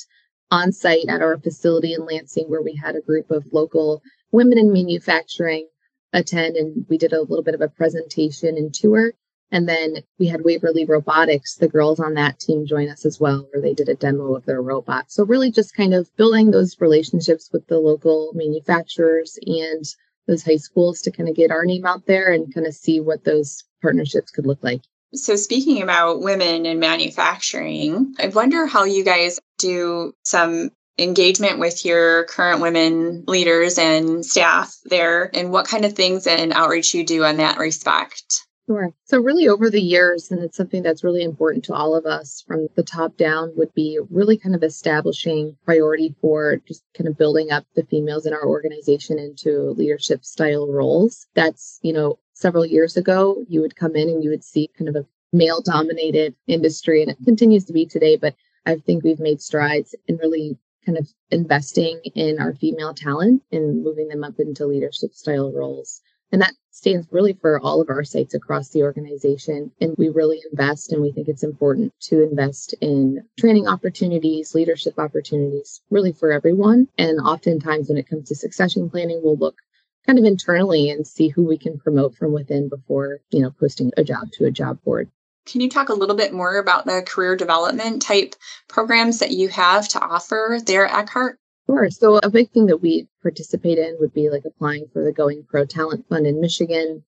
on 0.51 0.71
site 0.71 1.09
at 1.09 1.21
our 1.21 1.37
facility 1.37 1.93
in 1.93 2.05
Lansing, 2.05 2.47
where 2.47 2.61
we 2.61 2.75
had 2.75 2.95
a 2.95 3.01
group 3.01 3.31
of 3.31 3.45
local 3.51 4.01
women 4.31 4.57
in 4.57 4.71
manufacturing 4.71 5.67
attend, 6.13 6.55
and 6.55 6.85
we 6.89 6.97
did 6.97 7.13
a 7.13 7.21
little 7.21 7.43
bit 7.43 7.55
of 7.55 7.61
a 7.61 7.67
presentation 7.67 8.57
and 8.57 8.73
tour. 8.73 9.13
And 9.51 9.67
then 9.69 9.97
we 10.19 10.27
had 10.27 10.43
Waverly 10.43 10.85
Robotics, 10.85 11.55
the 11.55 11.67
girls 11.67 11.99
on 11.99 12.15
that 12.15 12.39
team 12.39 12.65
join 12.65 12.89
us 12.89 13.05
as 13.05 13.19
well, 13.19 13.47
where 13.51 13.61
they 13.61 13.73
did 13.73 13.89
a 13.89 13.95
demo 13.95 14.35
of 14.35 14.45
their 14.45 14.61
robot. 14.61 15.11
So, 15.11 15.23
really, 15.23 15.51
just 15.51 15.75
kind 15.75 15.93
of 15.93 16.09
building 16.17 16.51
those 16.51 16.79
relationships 16.81 17.49
with 17.53 17.65
the 17.67 17.79
local 17.79 18.31
manufacturers 18.33 19.37
and 19.45 19.85
those 20.27 20.43
high 20.43 20.57
schools 20.57 21.01
to 21.01 21.11
kind 21.11 21.29
of 21.29 21.35
get 21.35 21.51
our 21.51 21.65
name 21.65 21.85
out 21.85 22.05
there 22.05 22.31
and 22.31 22.53
kind 22.53 22.65
of 22.65 22.73
see 22.73 22.99
what 22.99 23.23
those 23.23 23.63
partnerships 23.81 24.31
could 24.31 24.47
look 24.47 24.63
like. 24.63 24.81
So, 25.15 25.36
speaking 25.36 25.82
about 25.82 26.21
women 26.21 26.65
in 26.65 26.80
manufacturing, 26.80 28.15
I 28.19 28.28
wonder 28.28 28.65
how 28.65 28.84
you 28.84 29.04
guys 29.04 29.39
do 29.58 30.13
some 30.23 30.71
engagement 30.97 31.60
with 31.60 31.86
your 31.86 32.25
current 32.25 32.62
women 32.62 33.23
leaders 33.28 33.78
and 33.78 34.25
staff 34.25 34.75
there, 34.86 35.30
and 35.36 35.51
what 35.51 35.67
kind 35.67 35.86
of 35.86 35.93
things 35.93 36.28
and 36.28 36.54
outreach 36.54 36.93
you 36.93 37.06
do 37.06 37.23
in 37.23 37.38
that 37.38 37.58
respect. 37.58 38.45
Sure. 38.67 38.91
So, 39.04 39.19
really, 39.19 39.47
over 39.47 39.69
the 39.69 39.82
years, 39.82 40.32
and 40.32 40.43
it's 40.43 40.58
something 40.58 40.82
that's 40.82 41.04
really 41.04 41.23
important 41.23 41.65
to 41.65 41.73
all 41.73 41.95
of 41.95 42.06
us 42.06 42.43
from 42.47 42.67
the 42.75 42.84
top 42.84 43.15
down, 43.15 43.54
would 43.56 43.73
be 43.75 43.99
really 44.10 44.38
kind 44.38 44.56
of 44.56 44.63
establishing 44.63 45.56
priority 45.65 46.15
for 46.19 46.58
just 46.67 46.84
kind 46.97 47.08
of 47.08 47.17
building 47.17 47.51
up 47.51 47.65
the 47.75 47.84
females 47.84 48.25
in 48.25 48.34
our 48.34 48.45
organization 48.45 49.19
into 49.19 49.69
leadership 49.78 50.25
style 50.25 50.67
roles. 50.67 51.28
That's, 51.36 51.80
you 51.84 51.93
know, 51.93 52.17
several 52.35 52.65
years 52.65 52.95
ago, 52.95 53.43
you 53.47 53.61
would 53.61 53.75
come 53.75 53.95
in 53.95 54.09
and 54.09 54.23
you 54.23 54.29
would 54.29 54.43
see 54.43 54.69
kind 54.77 54.89
of 54.89 54.95
a 54.95 55.05
male 55.33 55.61
dominated 55.61 56.35
industry, 56.47 57.01
and 57.01 57.09
it 57.09 57.17
continues 57.25 57.65
to 57.65 57.73
be 57.73 57.85
today. 57.85 58.15
But 58.15 58.35
I 58.65 58.75
think 58.77 59.03
we've 59.03 59.19
made 59.19 59.41
strides 59.41 59.95
in 60.07 60.17
really 60.17 60.57
kind 60.85 60.97
of 60.97 61.07
investing 61.31 61.99
in 62.13 62.39
our 62.39 62.53
female 62.53 62.93
talent 62.93 63.41
and 63.51 63.83
moving 63.83 64.07
them 64.07 64.23
up 64.23 64.39
into 64.39 64.67
leadership 64.67 65.13
style 65.13 65.51
roles. 65.51 66.01
And 66.31 66.41
that 66.41 66.53
stands 66.71 67.07
really 67.11 67.33
for 67.33 67.59
all 67.59 67.81
of 67.81 67.89
our 67.89 68.03
sites 68.03 68.33
across 68.33 68.69
the 68.69 68.83
organization. 68.83 69.71
And 69.79 69.95
we 69.97 70.09
really 70.09 70.41
invest 70.51 70.91
and 70.91 71.01
we 71.01 71.11
think 71.11 71.27
it's 71.27 71.43
important 71.43 71.93
to 72.01 72.23
invest 72.23 72.75
in 72.81 73.23
training 73.39 73.67
opportunities, 73.67 74.53
leadership 74.53 74.99
opportunities, 74.99 75.81
really 75.89 76.11
for 76.11 76.31
everyone. 76.31 76.87
And 76.97 77.19
oftentimes 77.19 77.89
when 77.89 77.97
it 77.97 78.09
comes 78.09 78.27
to 78.29 78.35
succession 78.35 78.89
planning, 78.89 79.21
we'll 79.23 79.37
look 79.37 79.57
kind 80.05 80.19
of 80.19 80.25
internally 80.25 80.89
and 80.89 81.05
see 81.05 81.29
who 81.29 81.43
we 81.43 81.57
can 81.57 81.79
promote 81.79 82.15
from 82.15 82.31
within 82.31 82.69
before, 82.69 83.19
you 83.31 83.41
know, 83.41 83.51
posting 83.51 83.91
a 83.97 84.03
job 84.03 84.31
to 84.33 84.45
a 84.45 84.51
job 84.51 84.81
board. 84.83 85.09
Can 85.45 85.61
you 85.61 85.69
talk 85.69 85.89
a 85.89 85.93
little 85.93 86.15
bit 86.15 86.33
more 86.33 86.57
about 86.57 86.85
the 86.85 87.03
career 87.05 87.35
development 87.35 88.01
type 88.01 88.35
programs 88.67 89.19
that 89.19 89.31
you 89.31 89.47
have 89.49 89.87
to 89.89 89.99
offer 89.99 90.57
there 90.65 90.87
at 90.87 91.03
Eckhart? 91.03 91.37
Sure. 91.67 91.89
So 91.89 92.17
a 92.17 92.29
big 92.29 92.51
thing 92.51 92.67
that 92.67 92.81
we 92.81 93.07
participate 93.21 93.77
in 93.77 93.97
would 93.99 94.13
be 94.13 94.29
like 94.29 94.43
applying 94.45 94.87
for 94.91 95.03
the 95.03 95.11
Going 95.11 95.43
Pro 95.47 95.65
Talent 95.65 96.07
Fund 96.07 96.27
in 96.27 96.41
Michigan. 96.41 97.03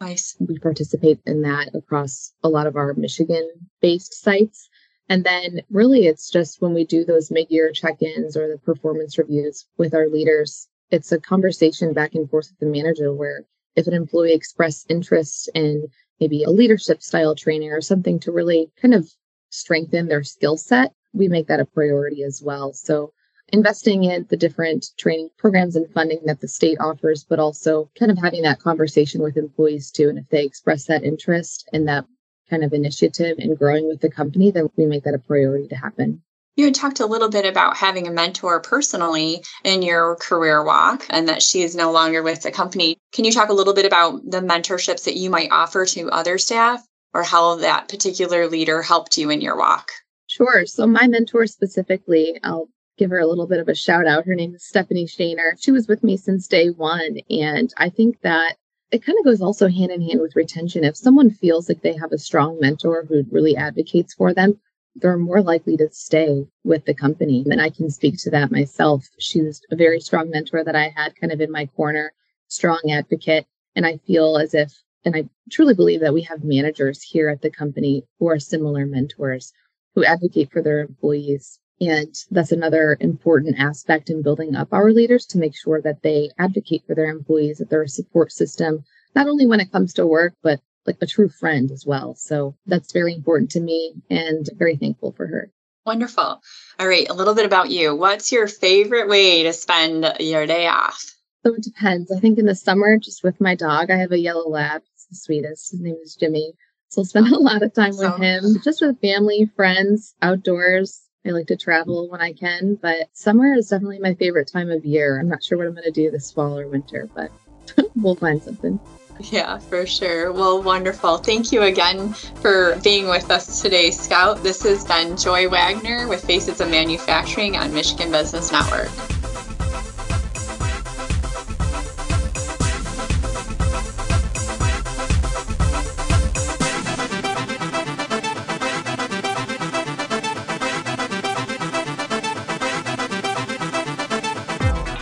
Nice. 0.00 0.36
We 0.40 0.58
participate 0.58 1.20
in 1.26 1.42
that 1.42 1.70
across 1.74 2.32
a 2.42 2.48
lot 2.48 2.66
of 2.66 2.76
our 2.76 2.94
Michigan 2.94 3.48
based 3.80 4.14
sites. 4.14 4.68
And 5.08 5.22
then 5.22 5.60
really 5.70 6.06
it's 6.06 6.30
just 6.30 6.60
when 6.60 6.74
we 6.74 6.84
do 6.84 7.04
those 7.04 7.30
mid-year 7.30 7.72
check-ins 7.72 8.36
or 8.36 8.48
the 8.48 8.58
performance 8.58 9.18
reviews 9.18 9.66
with 9.78 9.94
our 9.94 10.08
leaders, 10.08 10.68
it's 10.90 11.12
a 11.12 11.20
conversation 11.20 11.92
back 11.92 12.14
and 12.14 12.28
forth 12.28 12.50
with 12.50 12.58
the 12.58 12.66
manager 12.66 13.12
where 13.12 13.44
if 13.76 13.86
an 13.86 13.94
employee 13.94 14.32
expressed 14.32 14.90
interest 14.90 15.50
in 15.54 15.86
maybe 16.20 16.44
a 16.44 16.50
leadership 16.50 17.02
style 17.02 17.34
training 17.34 17.70
or 17.70 17.80
something 17.80 18.20
to 18.20 18.32
really 18.32 18.70
kind 18.80 18.94
of 18.94 19.08
strengthen 19.50 20.06
their 20.06 20.22
skill 20.22 20.56
set, 20.56 20.92
we 21.12 21.28
make 21.28 21.46
that 21.48 21.60
a 21.60 21.64
priority 21.64 22.22
as 22.22 22.42
well. 22.44 22.72
So 22.72 23.12
investing 23.48 24.04
in 24.04 24.26
the 24.30 24.36
different 24.36 24.86
training 24.98 25.30
programs 25.38 25.76
and 25.76 25.90
funding 25.92 26.20
that 26.26 26.40
the 26.40 26.48
state 26.48 26.78
offers, 26.80 27.24
but 27.28 27.38
also 27.38 27.90
kind 27.98 28.10
of 28.10 28.18
having 28.18 28.42
that 28.42 28.60
conversation 28.60 29.22
with 29.22 29.36
employees 29.36 29.90
too. 29.90 30.08
And 30.08 30.18
if 30.18 30.28
they 30.28 30.44
express 30.44 30.86
that 30.86 31.04
interest 31.04 31.68
in 31.72 31.84
that 31.86 32.04
kind 32.50 32.64
of 32.64 32.72
initiative 32.72 33.38
and 33.38 33.58
growing 33.58 33.88
with 33.88 34.00
the 34.00 34.10
company, 34.10 34.50
then 34.50 34.68
we 34.76 34.86
make 34.86 35.04
that 35.04 35.14
a 35.14 35.18
priority 35.18 35.68
to 35.68 35.76
happen. 35.76 36.22
You 36.56 36.66
had 36.66 36.74
talked 36.74 37.00
a 37.00 37.06
little 37.06 37.28
bit 37.28 37.44
about 37.44 37.76
having 37.76 38.06
a 38.06 38.12
mentor 38.12 38.60
personally 38.60 39.42
in 39.64 39.82
your 39.82 40.14
career 40.16 40.62
walk 40.62 41.04
and 41.10 41.28
that 41.28 41.42
she 41.42 41.62
is 41.62 41.74
no 41.74 41.90
longer 41.90 42.22
with 42.22 42.42
the 42.42 42.52
company. 42.52 42.96
Can 43.12 43.24
you 43.24 43.32
talk 43.32 43.48
a 43.48 43.54
little 43.54 43.74
bit 43.74 43.86
about 43.86 44.20
the 44.24 44.40
mentorships 44.40 45.04
that 45.04 45.16
you 45.16 45.30
might 45.30 45.50
offer 45.50 45.84
to 45.86 46.10
other 46.10 46.38
staff 46.38 46.86
or 47.12 47.24
how 47.24 47.56
that 47.56 47.88
particular 47.88 48.46
leader 48.48 48.82
helped 48.82 49.18
you 49.18 49.30
in 49.30 49.40
your 49.40 49.58
walk? 49.58 49.90
Sure. 50.26 50.64
So, 50.66 50.86
my 50.86 51.08
mentor 51.08 51.46
specifically, 51.46 52.38
I'll 52.44 52.68
give 52.98 53.10
her 53.10 53.18
a 53.18 53.26
little 53.26 53.48
bit 53.48 53.58
of 53.58 53.68
a 53.68 53.74
shout 53.74 54.06
out. 54.06 54.24
Her 54.24 54.36
name 54.36 54.54
is 54.54 54.64
Stephanie 54.64 55.06
Shaner. 55.06 55.56
She 55.60 55.72
was 55.72 55.88
with 55.88 56.04
me 56.04 56.16
since 56.16 56.46
day 56.46 56.70
one. 56.70 57.18
And 57.30 57.72
I 57.78 57.90
think 57.90 58.20
that 58.22 58.56
it 58.92 59.04
kind 59.04 59.18
of 59.18 59.24
goes 59.24 59.40
also 59.40 59.68
hand 59.68 59.90
in 59.90 60.00
hand 60.00 60.20
with 60.20 60.36
retention. 60.36 60.84
If 60.84 60.96
someone 60.96 61.30
feels 61.30 61.68
like 61.68 61.82
they 61.82 61.96
have 61.96 62.12
a 62.12 62.18
strong 62.18 62.60
mentor 62.60 63.04
who 63.08 63.24
really 63.30 63.56
advocates 63.56 64.14
for 64.14 64.32
them, 64.32 64.60
they're 64.96 65.18
more 65.18 65.42
likely 65.42 65.76
to 65.76 65.88
stay 65.90 66.46
with 66.62 66.84
the 66.84 66.94
company. 66.94 67.44
And 67.50 67.60
I 67.60 67.70
can 67.70 67.90
speak 67.90 68.16
to 68.18 68.30
that 68.30 68.52
myself. 68.52 69.04
She 69.18 69.42
was 69.42 69.60
a 69.70 69.76
very 69.76 70.00
strong 70.00 70.30
mentor 70.30 70.62
that 70.64 70.76
I 70.76 70.92
had 70.96 71.16
kind 71.16 71.32
of 71.32 71.40
in 71.40 71.50
my 71.50 71.66
corner, 71.66 72.12
strong 72.48 72.80
advocate. 72.90 73.46
And 73.74 73.86
I 73.86 73.98
feel 74.06 74.38
as 74.38 74.54
if, 74.54 74.72
and 75.04 75.16
I 75.16 75.28
truly 75.50 75.74
believe 75.74 76.00
that 76.00 76.14
we 76.14 76.22
have 76.22 76.44
managers 76.44 77.02
here 77.02 77.28
at 77.28 77.42
the 77.42 77.50
company 77.50 78.04
who 78.18 78.28
are 78.28 78.38
similar 78.38 78.86
mentors 78.86 79.52
who 79.94 80.04
advocate 80.04 80.50
for 80.52 80.62
their 80.62 80.80
employees. 80.80 81.58
And 81.80 82.14
that's 82.30 82.52
another 82.52 82.96
important 83.00 83.58
aspect 83.58 84.10
in 84.10 84.22
building 84.22 84.54
up 84.54 84.68
our 84.72 84.92
leaders 84.92 85.26
to 85.26 85.38
make 85.38 85.56
sure 85.56 85.80
that 85.82 86.02
they 86.02 86.30
advocate 86.38 86.84
for 86.86 86.94
their 86.94 87.10
employees, 87.10 87.58
that 87.58 87.68
they're 87.68 87.82
a 87.82 87.88
support 87.88 88.32
system, 88.32 88.84
not 89.14 89.26
only 89.26 89.46
when 89.46 89.60
it 89.60 89.72
comes 89.72 89.92
to 89.94 90.06
work, 90.06 90.34
but 90.42 90.60
like 90.86 90.96
a 91.00 91.06
true 91.06 91.28
friend 91.28 91.70
as 91.70 91.84
well. 91.86 92.14
So 92.14 92.56
that's 92.66 92.92
very 92.92 93.14
important 93.14 93.50
to 93.52 93.60
me 93.60 93.94
and 94.10 94.48
very 94.56 94.76
thankful 94.76 95.12
for 95.12 95.26
her. 95.26 95.50
Wonderful. 95.86 96.40
All 96.78 96.88
right, 96.88 97.08
a 97.10 97.14
little 97.14 97.34
bit 97.34 97.44
about 97.44 97.70
you. 97.70 97.94
What's 97.94 98.32
your 98.32 98.46
favorite 98.46 99.08
way 99.08 99.42
to 99.42 99.52
spend 99.52 100.14
your 100.18 100.46
day 100.46 100.66
off? 100.66 101.04
So 101.44 101.54
it 101.54 101.62
depends. 101.62 102.10
I 102.10 102.20
think 102.20 102.38
in 102.38 102.46
the 102.46 102.54
summer, 102.54 102.96
just 102.96 103.22
with 103.22 103.38
my 103.40 103.54
dog, 103.54 103.90
I 103.90 103.96
have 103.96 104.12
a 104.12 104.18
yellow 104.18 104.48
lab. 104.48 104.82
It's 104.94 105.06
the 105.06 105.16
sweetest. 105.16 105.72
His 105.72 105.80
name 105.80 105.96
is 106.02 106.16
Jimmy. 106.16 106.54
So 106.88 107.02
I'll 107.02 107.06
spend 107.06 107.28
a 107.32 107.38
lot 107.38 107.62
of 107.62 107.74
time 107.74 107.92
so, 107.92 108.10
with 108.10 108.20
him, 108.20 108.56
just 108.64 108.80
with 108.80 109.00
family, 109.00 109.50
friends, 109.56 110.14
outdoors. 110.22 111.02
I 111.26 111.30
like 111.30 111.46
to 111.48 111.56
travel 111.56 112.08
when 112.10 112.20
I 112.20 112.32
can, 112.32 112.78
but 112.80 113.08
summer 113.14 113.54
is 113.54 113.68
definitely 113.68 113.98
my 113.98 114.14
favorite 114.14 114.50
time 114.50 114.70
of 114.70 114.84
year. 114.84 115.18
I'm 115.18 115.28
not 115.28 115.42
sure 115.42 115.56
what 115.56 115.66
I'm 115.66 115.72
going 115.72 115.84
to 115.84 115.90
do 115.90 116.10
this 116.10 116.30
fall 116.30 116.58
or 116.58 116.68
winter, 116.68 117.08
but 117.14 117.30
we'll 117.96 118.14
find 118.14 118.42
something. 118.42 118.78
Yeah, 119.20 119.58
for 119.58 119.86
sure. 119.86 120.32
Well, 120.32 120.62
wonderful. 120.62 121.18
Thank 121.18 121.52
you 121.52 121.62
again 121.62 122.12
for 122.12 122.78
being 122.82 123.08
with 123.08 123.30
us 123.30 123.62
today, 123.62 123.90
Scout. 123.90 124.42
This 124.42 124.62
has 124.62 124.84
been 124.84 125.16
Joy 125.16 125.48
Wagner 125.48 126.08
with 126.08 126.24
Faces 126.24 126.60
of 126.60 126.68
Manufacturing 126.70 127.56
on 127.56 127.72
Michigan 127.72 128.10
Business 128.10 128.50
Network. 128.52 128.88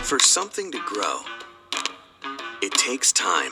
For 0.03 0.19
something 0.19 0.71
to 0.71 0.79
grow, 0.85 1.21
it 2.61 2.71
takes 2.73 3.11
time 3.11 3.51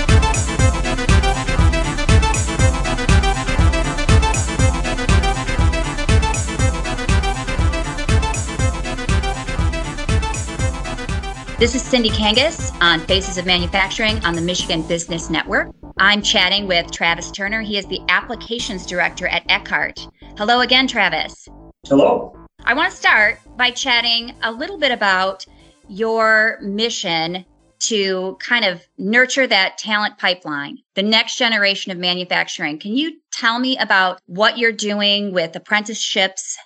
This 11.61 11.75
is 11.75 11.83
Cindy 11.83 12.09
Kangas 12.09 12.75
on 12.81 13.01
Faces 13.01 13.37
of 13.37 13.45
Manufacturing 13.45 14.17
on 14.25 14.33
the 14.33 14.41
Michigan 14.41 14.81
Business 14.81 15.29
Network. 15.29 15.69
I'm 15.99 16.23
chatting 16.23 16.65
with 16.65 16.89
Travis 16.89 17.29
Turner. 17.29 17.61
He 17.61 17.77
is 17.77 17.85
the 17.85 18.01
Applications 18.09 18.83
Director 18.83 19.27
at 19.27 19.43
Eckhart. 19.47 20.07
Hello 20.39 20.61
again, 20.61 20.87
Travis. 20.87 21.47
Hello. 21.85 22.35
I 22.63 22.73
want 22.73 22.89
to 22.89 22.97
start 22.97 23.37
by 23.57 23.69
chatting 23.69 24.33
a 24.41 24.51
little 24.51 24.79
bit 24.79 24.91
about 24.91 25.45
your 25.87 26.57
mission 26.63 27.45
to 27.81 28.37
kind 28.39 28.65
of 28.65 28.81
nurture 28.97 29.45
that 29.45 29.77
talent 29.77 30.17
pipeline, 30.17 30.79
the 30.95 31.03
next 31.03 31.37
generation 31.37 31.91
of 31.91 31.99
manufacturing. 31.99 32.79
Can 32.79 32.97
you 32.97 33.19
tell 33.31 33.59
me 33.59 33.77
about 33.77 34.19
what 34.25 34.57
you're 34.57 34.71
doing 34.71 35.31
with 35.31 35.55
apprenticeships 35.55 36.57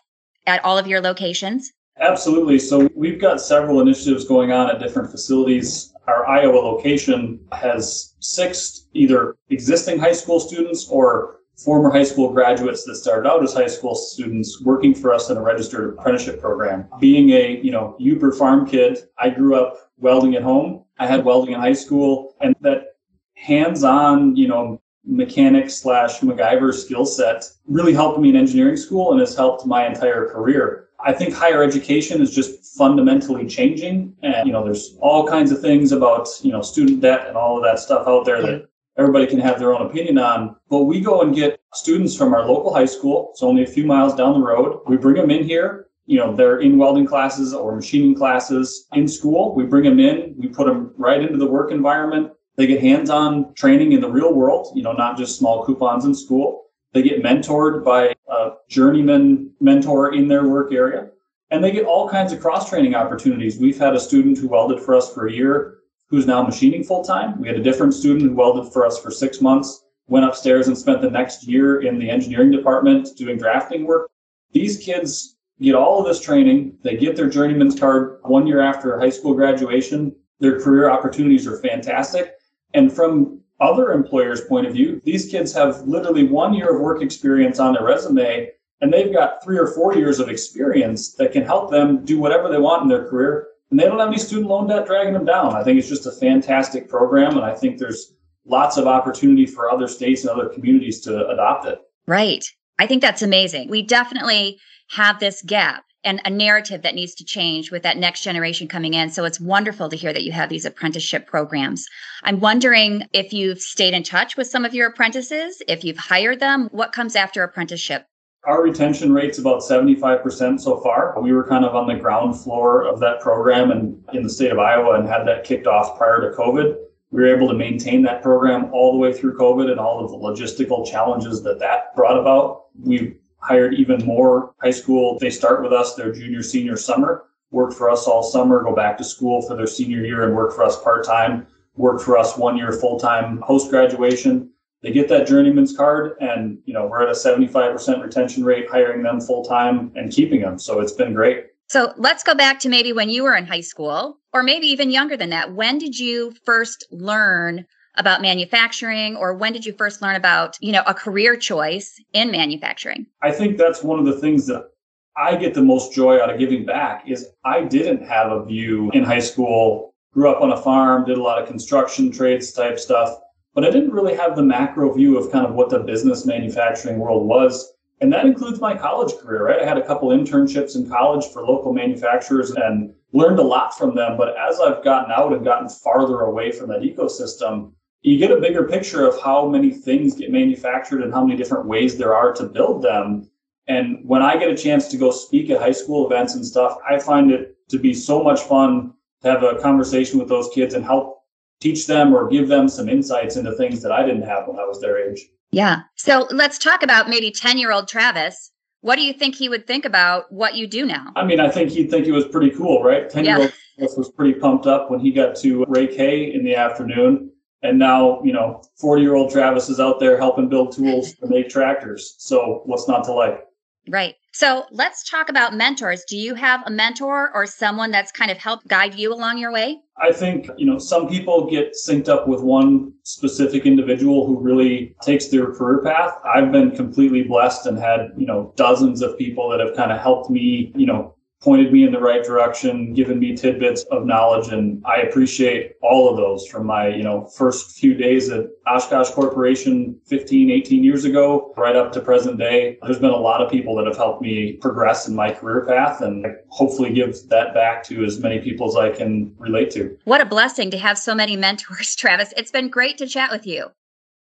at 0.48 0.64
all 0.64 0.78
of 0.78 0.88
your 0.88 1.02
locations? 1.02 1.74
Absolutely. 2.00 2.60
So 2.60 2.90
we've 2.96 3.22
got 3.22 3.40
several 3.40 3.80
initiatives 3.80 4.26
going 4.26 4.52
on 4.52 4.70
at 4.70 4.80
different 4.80 5.10
facilities. 5.10 5.94
Our 6.08 6.28
Iowa 6.28 6.58
location 6.58 7.40
has 7.54 8.16
six 8.20 8.88
either 8.94 9.38
existing 9.50 10.00
high 10.00 10.12
school 10.12 10.40
students 10.40 10.88
or 10.90 11.40
former 11.58 11.90
high 11.90 12.04
school 12.04 12.32
graduates 12.34 12.84
that 12.84 12.96
started 12.96 13.30
out 13.30 13.42
as 13.44 13.54
high 13.54 13.68
school 13.68 13.96
students 13.96 14.62
working 14.62 14.94
for 14.94 15.14
us 15.14 15.30
in 15.30 15.38
a 15.38 15.42
registered 15.42 15.94
apprenticeship 15.98 16.40
program. 16.40 16.86
Being 17.00 17.30
a, 17.30 17.62
you 17.62 17.72
know, 17.72 17.96
Uber 17.98 18.34
farm 18.34 18.68
kid, 18.68 19.00
I 19.18 19.30
grew 19.30 19.56
up 19.56 19.92
welding 19.98 20.36
at 20.36 20.44
home. 20.44 20.84
I 21.00 21.08
had 21.08 21.24
welding 21.24 21.54
in 21.54 21.60
high 21.60 21.74
school 21.74 22.36
and 22.42 22.56
that 22.62 22.98
hands-on, 23.36 24.36
you 24.36 24.48
know, 24.48 24.82
mechanic 25.06 25.70
slash 25.70 26.20
MacGyver 26.20 26.74
skill 26.74 27.06
set 27.06 27.46
really 27.68 27.94
helped 27.94 28.20
me 28.20 28.30
in 28.30 28.36
engineering 28.36 28.76
school 28.76 29.12
and 29.12 29.20
has 29.20 29.36
helped 29.36 29.66
my 29.66 29.86
entire 29.86 30.28
career. 30.30 30.85
I 31.06 31.14
think 31.14 31.34
higher 31.34 31.64
education 31.64 32.22
is 32.22 32.34
just 32.34 32.76
fundamentally 32.76 33.46
changing. 33.48 34.16
And, 34.24 34.48
you 34.48 34.52
know, 34.52 34.64
there's 34.64 34.98
all 35.00 35.28
kinds 35.28 35.52
of 35.52 35.62
things 35.62 35.92
about, 35.92 36.28
you 36.42 36.52
know, 36.52 36.64
student 36.64 37.00
debt 37.00 37.28
and 37.28 37.38
all 37.38 37.56
of 37.58 37.64
that 37.64 37.78
stuff 37.80 38.08
out 38.08 38.26
there 38.26 38.42
that 38.42 38.66
everybody 38.98 39.28
can 39.28 39.40
have 39.40 39.60
their 39.60 39.72
own 39.74 39.86
opinion 39.86 40.18
on. 40.18 40.56
But 40.68 40.84
we 40.84 41.00
go 41.00 41.22
and 41.22 41.36
get 41.36 41.62
students 41.74 42.18
from 42.18 42.34
our 42.34 42.46
local 42.46 42.74
high 42.74 42.88
school. 42.88 43.30
It's 43.32 43.44
only 43.44 43.64
a 43.64 43.68
few 43.68 43.86
miles 43.86 44.16
down 44.16 44.34
the 44.34 44.46
road. 44.46 44.82
We 44.88 44.98
bring 44.98 45.16
them 45.16 45.30
in 45.30 45.44
here. 45.44 45.86
you 46.06 46.20
know, 46.20 46.36
they're 46.36 46.60
in 46.60 46.78
welding 46.78 47.06
classes 47.06 47.54
or 47.54 47.76
machining 47.76 48.16
classes 48.16 48.88
in 48.94 49.08
school. 49.08 49.56
We 49.56 49.66
bring 49.66 49.84
them 49.84 50.00
in, 50.00 50.36
we 50.38 50.48
put 50.48 50.68
them 50.68 50.94
right 50.98 51.22
into 51.22 51.38
the 51.38 51.48
work 51.48 51.72
environment. 51.72 52.32
They 52.58 52.68
get 52.68 52.82
hands-on 52.82 53.54
training 53.56 53.92
in 53.92 54.02
the 54.02 54.10
real 54.10 54.34
world, 54.34 54.72
you 54.76 54.84
know, 54.84 54.94
not 54.94 55.18
just 55.18 55.38
small 55.38 55.66
coupons 55.66 56.06
in 56.06 56.14
school. 56.14 56.65
They 56.96 57.02
get 57.02 57.22
mentored 57.22 57.84
by 57.84 58.16
a 58.30 58.52
journeyman 58.70 59.52
mentor 59.60 60.16
in 60.16 60.30
their 60.30 60.48
work 60.48 60.72
area. 60.72 61.10
And 61.52 61.62
they 61.62 61.72
get 61.72 61.86
all 61.86 62.08
kinds 62.08 62.32
of 62.32 62.40
cross 62.40 62.70
training 62.70 62.96
opportunities. 62.96 63.60
We've 63.60 63.78
had 63.78 63.96
a 63.96 64.00
student 64.00 64.38
who 64.38 64.48
welded 64.48 64.80
for 64.80 64.96
us 64.96 65.14
for 65.14 65.28
a 65.28 65.32
year 65.32 65.80
who's 66.08 66.26
now 66.26 66.42
machining 66.42 66.86
full 66.86 67.04
time. 67.04 67.38
We 67.42 67.50
had 67.50 67.58
a 67.58 67.62
different 67.62 67.94
student 67.94 68.22
who 68.22 68.34
welded 68.34 68.72
for 68.72 68.86
us 68.86 68.98
for 68.98 69.12
six 69.12 69.42
months, 69.42 69.84
went 70.08 70.26
upstairs 70.26 70.70
and 70.70 70.78
spent 70.78 71.02
the 71.02 71.12
next 71.12 71.46
year 71.46 71.82
in 71.82 72.00
the 72.00 72.10
engineering 72.10 72.50
department 72.50 73.10
doing 73.18 73.38
drafting 73.38 73.86
work. 73.86 74.10
These 74.54 74.78
kids 74.78 75.36
get 75.60 75.76
all 75.76 76.00
of 76.00 76.06
this 76.06 76.22
training. 76.22 76.78
They 76.82 76.96
get 76.96 77.18
their 77.18 77.30
journeyman's 77.30 77.78
card 77.78 78.20
one 78.24 78.48
year 78.48 78.62
after 78.62 78.98
high 78.98 79.10
school 79.10 79.34
graduation. 79.34 80.16
Their 80.40 80.62
career 80.62 80.90
opportunities 80.90 81.46
are 81.46 81.58
fantastic. 81.58 82.36
And 82.74 82.90
from 82.90 83.42
other 83.60 83.92
employers' 83.92 84.42
point 84.42 84.68
of 84.68 84.74
view, 84.74 85.02
these 85.06 85.30
kids 85.30 85.54
have 85.54 85.82
literally 85.82 86.24
one 86.24 86.54
year 86.54 86.76
of 86.76 86.82
work 86.82 87.02
experience 87.02 87.60
on 87.60 87.74
their 87.74 87.84
resume 87.84 88.50
and 88.82 88.92
they've 88.92 89.14
got 89.14 89.44
three 89.44 89.58
or 89.58 89.68
four 89.68 89.96
years 89.96 90.20
of 90.20 90.30
experience 90.30 91.14
that 91.14 91.32
can 91.32 91.44
help 91.44 91.72
them 91.72 92.04
do 92.04 92.20
whatever 92.20 92.50
they 92.50 92.58
want 92.58 92.84
in 92.84 92.90
their 92.90 93.08
career 93.08 93.48
and 93.72 93.80
they 93.80 93.86
don't 93.86 94.00
have 94.00 94.10
any 94.10 94.18
student 94.18 94.48
loan 94.48 94.68
debt 94.68 94.86
dragging 94.86 95.14
them 95.14 95.26
down. 95.26 95.56
I 95.56 95.64
think 95.64 95.80
it's 95.80 95.88
just 95.88 96.06
a 96.06 96.12
fantastic 96.12 96.90
program 96.90 97.38
and 97.38 97.46
i 97.46 97.54
think 97.54 97.78
there's 97.78 98.14
lots 98.46 98.78
of 98.78 98.88
opportunity 98.88 99.46
for 99.46 99.72
other 99.72 99.88
states 99.88 100.22
and 100.22 100.30
other 100.30 100.50
communities 100.50 101.00
to 101.02 101.28
adopt 101.30 101.66
it. 101.66 101.80
Right. 102.06 102.46
I 102.78 102.88
think 102.88 103.02
that's 103.02 103.22
amazing. 103.22 103.70
We 103.70 103.82
definitely 103.82 104.60
have 104.90 105.20
this 105.20 105.42
gap 105.42 105.85
and 106.06 106.22
a 106.24 106.30
narrative 106.30 106.84
that 106.84 106.96
needs 106.96 107.14
to 107.16 107.26
change 107.26 107.72
with 107.72 107.84
that 107.84 107.98
next 107.98 108.22
generation 108.22 108.68
coming 108.68 108.94
in. 108.94 109.10
So 109.10 109.26
it's 109.26 109.40
wonderful 109.40 109.90
to 109.90 109.98
hear 109.98 110.14
that 110.14 110.24
you 110.24 110.32
have 110.32 110.50
these 110.50 110.66
apprenticeship 110.66 111.28
programs. 111.28 111.88
I'm 112.24 112.40
wondering 112.40 113.08
if 113.12 113.34
you've 113.34 113.60
stayed 113.60 113.94
in 113.94 114.04
touch 114.04 114.38
with 114.38 114.48
some 114.48 114.64
of 114.64 114.74
your 114.74 114.88
apprentices, 114.88 115.62
if 115.68 115.84
you've 115.84 115.98
hired 115.98 116.40
them, 116.40 116.70
what 116.72 116.94
comes 116.94 117.16
after 117.16 117.44
apprenticeship? 117.44 118.06
Our 118.46 118.62
retention 118.62 119.12
rate's 119.12 119.40
about 119.40 119.62
75% 119.62 120.62
so 120.62 120.80
far. 120.82 121.20
We 121.20 121.34
were 121.34 121.48
kind 121.48 121.66
of 121.66 121.76
on 121.76 121.88
the 121.88 121.96
ground 121.96 122.40
floor 122.40 122.84
of 122.84 123.00
that 123.00 123.20
program 123.20 123.72
and 123.72 124.04
in 124.14 124.22
the 124.22 124.30
state 124.30 124.52
of 124.52 124.60
Iowa 124.60 125.00
and 125.00 125.08
had 125.08 125.26
that 125.26 125.44
kicked 125.44 125.66
off 125.66 125.98
prior 125.98 126.22
to 126.22 126.38
COVID. 126.38 126.76
We 127.10 127.22
were 127.22 127.36
able 127.36 127.48
to 127.48 127.56
maintain 127.56 128.04
that 128.04 128.22
program 128.22 128.72
all 128.72 128.92
the 128.92 129.00
way 129.00 129.14
through 129.14 129.38
COVID 129.38 129.72
and 129.72 129.80
all 129.80 130.04
of 130.04 130.12
the 130.12 130.18
logistical 130.18 130.86
challenges 130.86 131.42
that 131.42 131.60
that 131.60 131.96
brought 131.96 132.20
about. 132.20 132.66
We've 132.80 133.18
hired 133.48 133.74
even 133.76 134.06
more 134.06 134.54
high 134.62 134.72
school. 134.72 135.18
They 135.20 135.30
start 135.30 135.62
with 135.64 135.74
us 135.74 135.96
their 135.96 136.12
junior, 136.12 136.44
senior 136.44 136.78
summer, 136.78 137.26
work 137.52 137.74
for 137.74 137.90
us 137.90 138.08
all 138.08 138.24
summer, 138.24 138.64
go 138.64 138.76
back 138.76 138.98
to 138.98 139.04
school 139.04 139.42
for 139.42 139.56
their 139.56 139.68
senior 139.68 140.04
year 140.04 140.24
and 140.26 140.36
work 140.36 140.54
for 140.54 140.64
us 140.64 140.82
part 140.82 141.06
time, 141.06 141.48
work 141.76 142.02
for 142.02 142.18
us 142.18 142.38
one 142.38 142.58
year 142.58 142.72
full 142.72 143.00
time 143.00 143.42
post 143.42 143.70
graduation 143.70 144.52
they 144.86 144.92
get 144.92 145.10
that 145.10 145.26
journeyman's 145.26 145.76
card 145.76 146.16
and 146.22 146.60
you 146.66 146.74
know 146.74 146.86
we're 146.86 147.02
at 147.02 147.10
a 147.10 147.14
75% 147.14 148.04
retention 148.04 148.46
rate 148.46 148.70
hiring 148.70 149.02
them 149.02 149.20
full 149.20 149.44
time 149.44 149.92
and 149.96 150.12
keeping 150.12 150.42
them. 150.42 150.60
So 150.60 150.80
it's 150.80 150.92
been 150.92 151.12
great. 151.16 151.48
So 151.68 151.92
let's 151.98 152.22
go 152.22 152.36
back 152.36 152.60
to 152.60 152.70
maybe 152.70 152.94
when 152.94 153.10
you 153.10 153.24
were 153.24 153.36
in 153.36 153.48
high 153.48 153.62
school 153.62 154.20
or 154.32 154.44
maybe 154.44 154.68
even 154.68 154.92
younger 154.92 155.18
than 155.18 155.32
that. 155.32 155.56
When 155.56 155.80
did 155.80 155.98
you 155.98 156.36
first 156.46 156.86
learn 156.92 157.66
about 157.98 158.22
manufacturing 158.22 159.16
or 159.16 159.34
when 159.34 159.54
did 159.54 159.66
you 159.66 159.74
first 159.74 160.02
learn 160.02 160.16
about 160.16 160.58
you 160.62 160.72
know 160.72 160.84
a 160.88 160.94
career 160.94 161.36
choice 161.36 162.02
in 162.14 162.32
manufacturing 162.32 163.06
i 163.22 163.32
think 163.32 163.58
that's 163.58 163.84
one 163.84 164.00
of 164.00 164.06
the 164.06 164.20
things 164.20 164.46
that 164.48 164.70
i 165.18 165.36
get 165.36 165.54
the 165.54 165.62
most 165.62 165.94
joy 165.94 166.22
out 166.22 166.30
of 166.30 166.40
giving 166.40 166.66
back 166.66 167.04
is 167.08 167.30
i 167.44 167.62
didn't 167.62 168.06
have 168.06 168.32
a 168.32 168.46
view 168.46 168.90
in 168.92 169.04
high 169.04 169.20
school 169.20 169.94
grew 170.14 170.30
up 170.30 170.42
on 170.42 170.52
a 170.52 170.62
farm 170.62 171.06
did 171.06 171.18
a 171.18 171.22
lot 171.22 171.42
of 171.42 171.48
construction 171.48 172.12
trades 172.12 172.52
type 172.52 172.80
stuff 172.80 173.20
but 173.56 173.64
I 173.64 173.72
didn't 173.72 173.94
really 173.94 174.16
have 174.16 174.36
the 174.36 174.44
macro 174.44 174.94
view 174.94 175.18
of 175.18 175.32
kind 175.32 175.48
of 175.48 175.56
what 175.56 175.70
the 175.70 175.80
business 175.80 176.26
manufacturing 176.26 177.00
world 177.00 177.26
was. 177.26 177.74
And 178.02 178.12
that 178.12 178.26
includes 178.26 178.60
my 178.60 178.76
college 178.76 179.14
career, 179.18 179.46
right? 179.46 179.62
I 179.62 179.66
had 179.66 179.78
a 179.78 179.88
couple 179.88 180.10
internships 180.10 180.76
in 180.76 180.90
college 180.90 181.26
for 181.32 181.42
local 181.42 181.72
manufacturers 181.72 182.52
and 182.52 182.94
learned 183.14 183.40
a 183.40 183.44
lot 183.44 183.78
from 183.78 183.96
them. 183.96 184.18
But 184.18 184.38
as 184.38 184.60
I've 184.60 184.84
gotten 184.84 185.10
out 185.10 185.32
and 185.32 185.46
gotten 185.46 185.70
farther 185.70 186.22
away 186.22 186.52
from 186.52 186.68
that 186.68 186.82
ecosystem, 186.82 187.72
you 188.06 188.20
get 188.20 188.32
a 188.32 188.40
bigger 188.40 188.64
picture 188.68 189.08
of 189.08 189.20
how 189.22 189.48
many 189.48 189.72
things 189.72 190.16
get 190.16 190.32
manufactured 190.32 191.02
and 191.02 191.12
how 191.12 191.26
many 191.26 191.36
different 191.36 191.66
ways 191.66 191.98
there 191.98 192.14
are 192.14 192.32
to 192.34 192.44
build 192.44 192.84
them. 192.84 193.30
And 193.68 193.98
when 194.04 194.22
I 194.22 194.38
get 194.38 194.50
a 194.50 194.56
chance 194.56 194.88
to 194.90 194.98
go 194.98 195.10
speak 195.10 195.50
at 195.50 195.60
high 195.60 195.72
school 195.72 196.06
events 196.06 196.36
and 196.36 196.46
stuff, 196.46 196.78
I 196.88 197.00
find 197.00 197.32
it 197.32 197.58
to 197.70 197.80
be 197.80 197.96
so 197.96 198.24
much 198.24 198.42
fun 198.42 198.94
to 199.24 199.32
have 199.32 199.42
a 199.42 199.56
conversation 199.60 200.20
with 200.20 200.30
those 200.30 200.50
kids 200.54 200.76
and 200.76 200.86
help 200.86 201.24
teach 201.60 201.88
them 201.88 202.14
or 202.14 202.30
give 202.30 202.48
them 202.48 202.70
some 202.70 202.88
insights 202.88 203.38
into 203.38 203.54
things 203.54 203.82
that 203.82 203.92
I 203.92 204.06
didn't 204.06 204.22
have 204.24 204.48
when 204.48 204.60
I 204.60 204.66
was 204.66 204.80
their 204.80 205.00
age. 205.00 205.26
Yeah. 205.50 205.82
So 205.96 206.28
let's 206.30 206.60
talk 206.60 206.84
about 206.84 207.10
maybe 207.10 207.32
10 207.32 207.58
year 207.58 207.72
old 207.72 207.88
Travis. 207.88 208.52
What 208.82 208.98
do 208.98 209.02
you 209.02 209.14
think 209.14 209.34
he 209.34 209.50
would 209.50 209.66
think 209.66 209.84
about 209.84 210.32
what 210.32 210.54
you 210.54 210.68
do 210.68 210.86
now? 210.86 211.12
I 211.16 211.26
mean, 211.26 211.40
I 211.40 211.50
think 211.50 211.72
he'd 211.72 211.90
think 211.90 212.06
it 212.06 212.12
was 212.12 212.28
pretty 212.28 212.52
cool, 212.52 212.84
right? 212.84 213.10
10 213.10 213.26
year 213.26 213.38
old 213.40 213.54
Travis 213.80 213.98
was 213.98 214.12
pretty 214.12 214.34
pumped 214.34 214.68
up 214.68 214.92
when 214.92 215.00
he 215.00 215.12
got 215.12 215.36
to 215.38 215.66
Ray 215.68 215.96
hay 215.96 216.32
in 216.32 216.44
the 216.44 216.56
afternoon. 216.56 217.32
And 217.66 217.80
now, 217.80 218.22
you 218.24 218.32
know, 218.32 218.62
40 218.80 219.02
year 219.02 219.16
old 219.16 219.32
Travis 219.32 219.70
is 219.70 219.80
out 219.80 220.00
there 220.00 220.18
helping 220.18 220.50
build 220.50 220.76
tools 220.76 221.14
to 221.16 221.28
make 221.28 221.50
tractors. 221.50 222.16
So 222.20 222.62
what's 222.66 222.88
not 222.88 223.04
to 223.06 223.12
like? 223.12 223.46
Right. 223.90 224.16
So 224.34 224.66
let's 224.72 225.10
talk 225.10 225.30
about 225.30 225.54
mentors. 225.54 226.04
Do 226.10 226.18
you 226.18 226.36
have 226.36 226.62
a 226.66 226.72
mentor 226.72 227.32
or 227.34 227.46
someone 227.46 227.92
that's 227.92 228.12
kind 228.12 228.32
of 228.32 228.38
helped 228.38 228.68
guide 228.68 228.96
you 228.96 229.14
along 229.14 229.38
your 229.38 229.52
way? 229.52 229.78
I 229.98 230.12
think, 230.12 230.50
you 230.58 230.66
know, 230.66 230.78
some 230.78 231.08
people 231.08 231.50
get 231.50 231.74
synced 231.74 232.10
up 232.10 232.28
with 232.28 232.42
one 232.42 232.92
specific 233.04 233.66
individual 233.66 234.28
who 234.28 234.38
really 234.38 234.94
takes 235.02 235.28
their 235.28 235.54
career 235.54 235.82
path. 235.84 236.20
I've 236.26 236.52
been 236.52 236.72
completely 236.72 237.24
blessed 237.24 237.66
and 237.66 237.80
had, 237.80 238.12
you 238.18 238.26
know, 238.26 238.54
dozens 238.58 239.02
of 239.02 239.18
people 239.18 239.50
that 239.50 239.62
have 239.62 239.76
kind 239.76 239.92
of 239.92 240.02
helped 240.02 240.30
me, 240.30 240.74
you 240.76 240.86
know, 240.86 241.15
pointed 241.46 241.72
me 241.72 241.84
in 241.84 241.92
the 241.92 242.00
right 242.00 242.24
direction, 242.24 242.92
given 242.96 243.20
me 243.20 243.36
tidbits 243.36 243.84
of 243.92 244.04
knowledge. 244.04 244.52
And 244.52 244.84
I 244.84 245.02
appreciate 245.02 245.74
all 245.84 246.10
of 246.10 246.18
those 246.18 246.48
from 246.48 246.66
my, 246.66 246.88
you 246.88 247.04
know, 247.04 247.26
first 247.26 247.78
few 247.78 247.94
days 247.94 248.32
at 248.32 248.48
Oshkosh 248.66 249.12
Corporation 249.12 250.02
15, 250.08 250.50
18 250.50 250.84
years 250.84 251.06
ago, 251.06 251.54
right 251.56 251.76
up 251.76 251.92
to 251.94 252.02
present 252.02 252.40
day. 252.40 252.80
There's 252.82 252.98
been 252.98 253.12
a 253.12 253.16
lot 253.16 253.42
of 253.42 253.52
people 253.52 253.76
that 253.76 253.86
have 253.86 253.96
helped 253.96 254.24
me 254.24 254.54
progress 254.54 255.08
in 255.08 255.16
my 255.16 255.32
career 255.32 255.64
path 255.68 256.02
and 256.02 256.26
hopefully 256.50 256.92
give 256.92 257.16
that 257.30 257.54
back 257.54 257.84
to 257.84 258.04
as 258.04 258.20
many 258.20 258.40
people 258.40 258.68
as 258.68 258.76
I 258.76 258.90
can 258.90 259.36
relate 259.38 259.70
to. 259.72 259.96
What 260.06 260.22
a 260.22 260.26
blessing 260.26 260.72
to 260.72 260.80
have 260.80 260.98
so 260.98 261.14
many 261.14 261.36
mentors, 261.46 261.96
Travis. 261.96 262.34
It's 262.36 262.52
been 262.52 262.70
great 262.70 262.98
to 262.98 263.08
chat 263.08 263.30
with 263.30 263.46
you. 263.46 263.68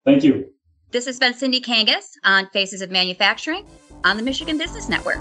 Thank 0.04 0.24
you. 0.24 0.46
This 0.90 1.06
has 1.06 1.20
been 1.20 1.34
Cindy 1.34 1.60
Kangas 1.60 2.10
on 2.24 2.48
Faces 2.48 2.82
of 2.82 2.90
Manufacturing 2.90 3.64
on 4.02 4.16
the 4.16 4.24
Michigan 4.24 4.58
Business 4.58 4.88
Network. 4.88 5.20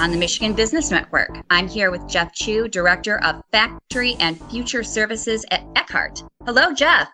on 0.00 0.10
the 0.10 0.16
Michigan 0.16 0.52
Business 0.52 0.90
Network. 0.90 1.30
I'm 1.50 1.68
here 1.68 1.90
with 1.90 2.06
Jeff 2.08 2.32
Chu, 2.34 2.68
Director 2.68 3.22
of 3.24 3.42
Factory 3.50 4.16
and 4.20 4.40
Future 4.50 4.82
Services 4.82 5.44
at 5.50 5.64
Eckhart. 5.76 6.22
Hello, 6.44 6.72
Jeff. 6.72 7.08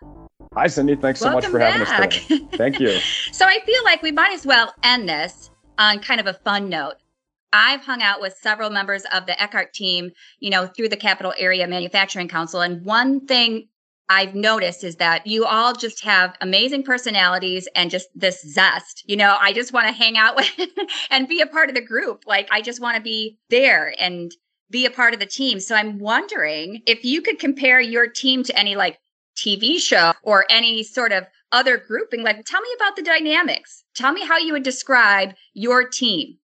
Hi, 0.54 0.66
Cindy. 0.66 0.96
Thanks 0.96 1.20
so 1.20 1.30
much 1.30 1.46
for 1.46 1.58
back. 1.58 1.74
having 1.74 2.10
us 2.10 2.26
today. 2.26 2.46
Thank 2.56 2.80
you. 2.80 2.98
so 3.32 3.46
I 3.46 3.60
feel 3.60 3.84
like 3.84 4.02
we 4.02 4.12
might 4.12 4.32
as 4.32 4.46
well 4.46 4.74
end 4.82 5.08
this 5.08 5.50
on 5.78 6.00
kind 6.00 6.20
of 6.20 6.26
a 6.26 6.34
fun 6.34 6.68
note. 6.68 6.94
I've 7.52 7.82
hung 7.82 8.02
out 8.02 8.20
with 8.20 8.34
several 8.40 8.70
members 8.70 9.04
of 9.12 9.26
the 9.26 9.40
Eckhart 9.42 9.72
team, 9.72 10.10
you 10.40 10.50
know, 10.50 10.66
through 10.66 10.88
the 10.88 10.96
Capital 10.96 11.32
Area 11.38 11.66
Manufacturing 11.66 12.28
Council. 12.28 12.60
And 12.60 12.84
one 12.84 13.26
thing 13.26 13.68
I've 14.10 14.34
noticed 14.34 14.84
is 14.84 14.96
that 14.96 15.26
you 15.26 15.44
all 15.44 15.74
just 15.74 16.02
have 16.04 16.36
amazing 16.40 16.82
personalities 16.82 17.68
and 17.74 17.90
just 17.90 18.08
this 18.14 18.42
zest. 18.42 19.02
You 19.06 19.16
know, 19.16 19.36
I 19.40 19.52
just 19.52 19.72
want 19.72 19.86
to 19.86 19.92
hang 19.92 20.16
out 20.16 20.36
with 20.58 20.70
and 21.10 21.28
be 21.28 21.40
a 21.40 21.46
part 21.46 21.68
of 21.68 21.74
the 21.74 21.82
group. 21.82 22.24
Like, 22.26 22.48
I 22.50 22.62
just 22.62 22.80
want 22.80 22.96
to 22.96 23.02
be 23.02 23.38
there 23.50 23.94
and 24.00 24.32
be 24.70 24.86
a 24.86 24.90
part 24.90 25.14
of 25.14 25.20
the 25.20 25.26
team. 25.26 25.60
So 25.60 25.74
I'm 25.74 25.98
wondering 25.98 26.82
if 26.86 27.04
you 27.04 27.22
could 27.22 27.38
compare 27.38 27.80
your 27.80 28.06
team 28.06 28.42
to 28.44 28.58
any 28.58 28.76
like 28.76 28.98
TV 29.36 29.78
show 29.78 30.12
or 30.22 30.44
any 30.50 30.82
sort 30.82 31.12
of 31.12 31.24
other 31.52 31.78
grouping. 31.78 32.22
Like, 32.22 32.44
tell 32.44 32.60
me 32.60 32.68
about 32.76 32.96
the 32.96 33.02
dynamics. 33.02 33.84
Tell 33.94 34.12
me 34.12 34.24
how 34.24 34.38
you 34.38 34.52
would 34.52 34.62
describe 34.62 35.34
your 35.54 35.88
team 35.88 36.38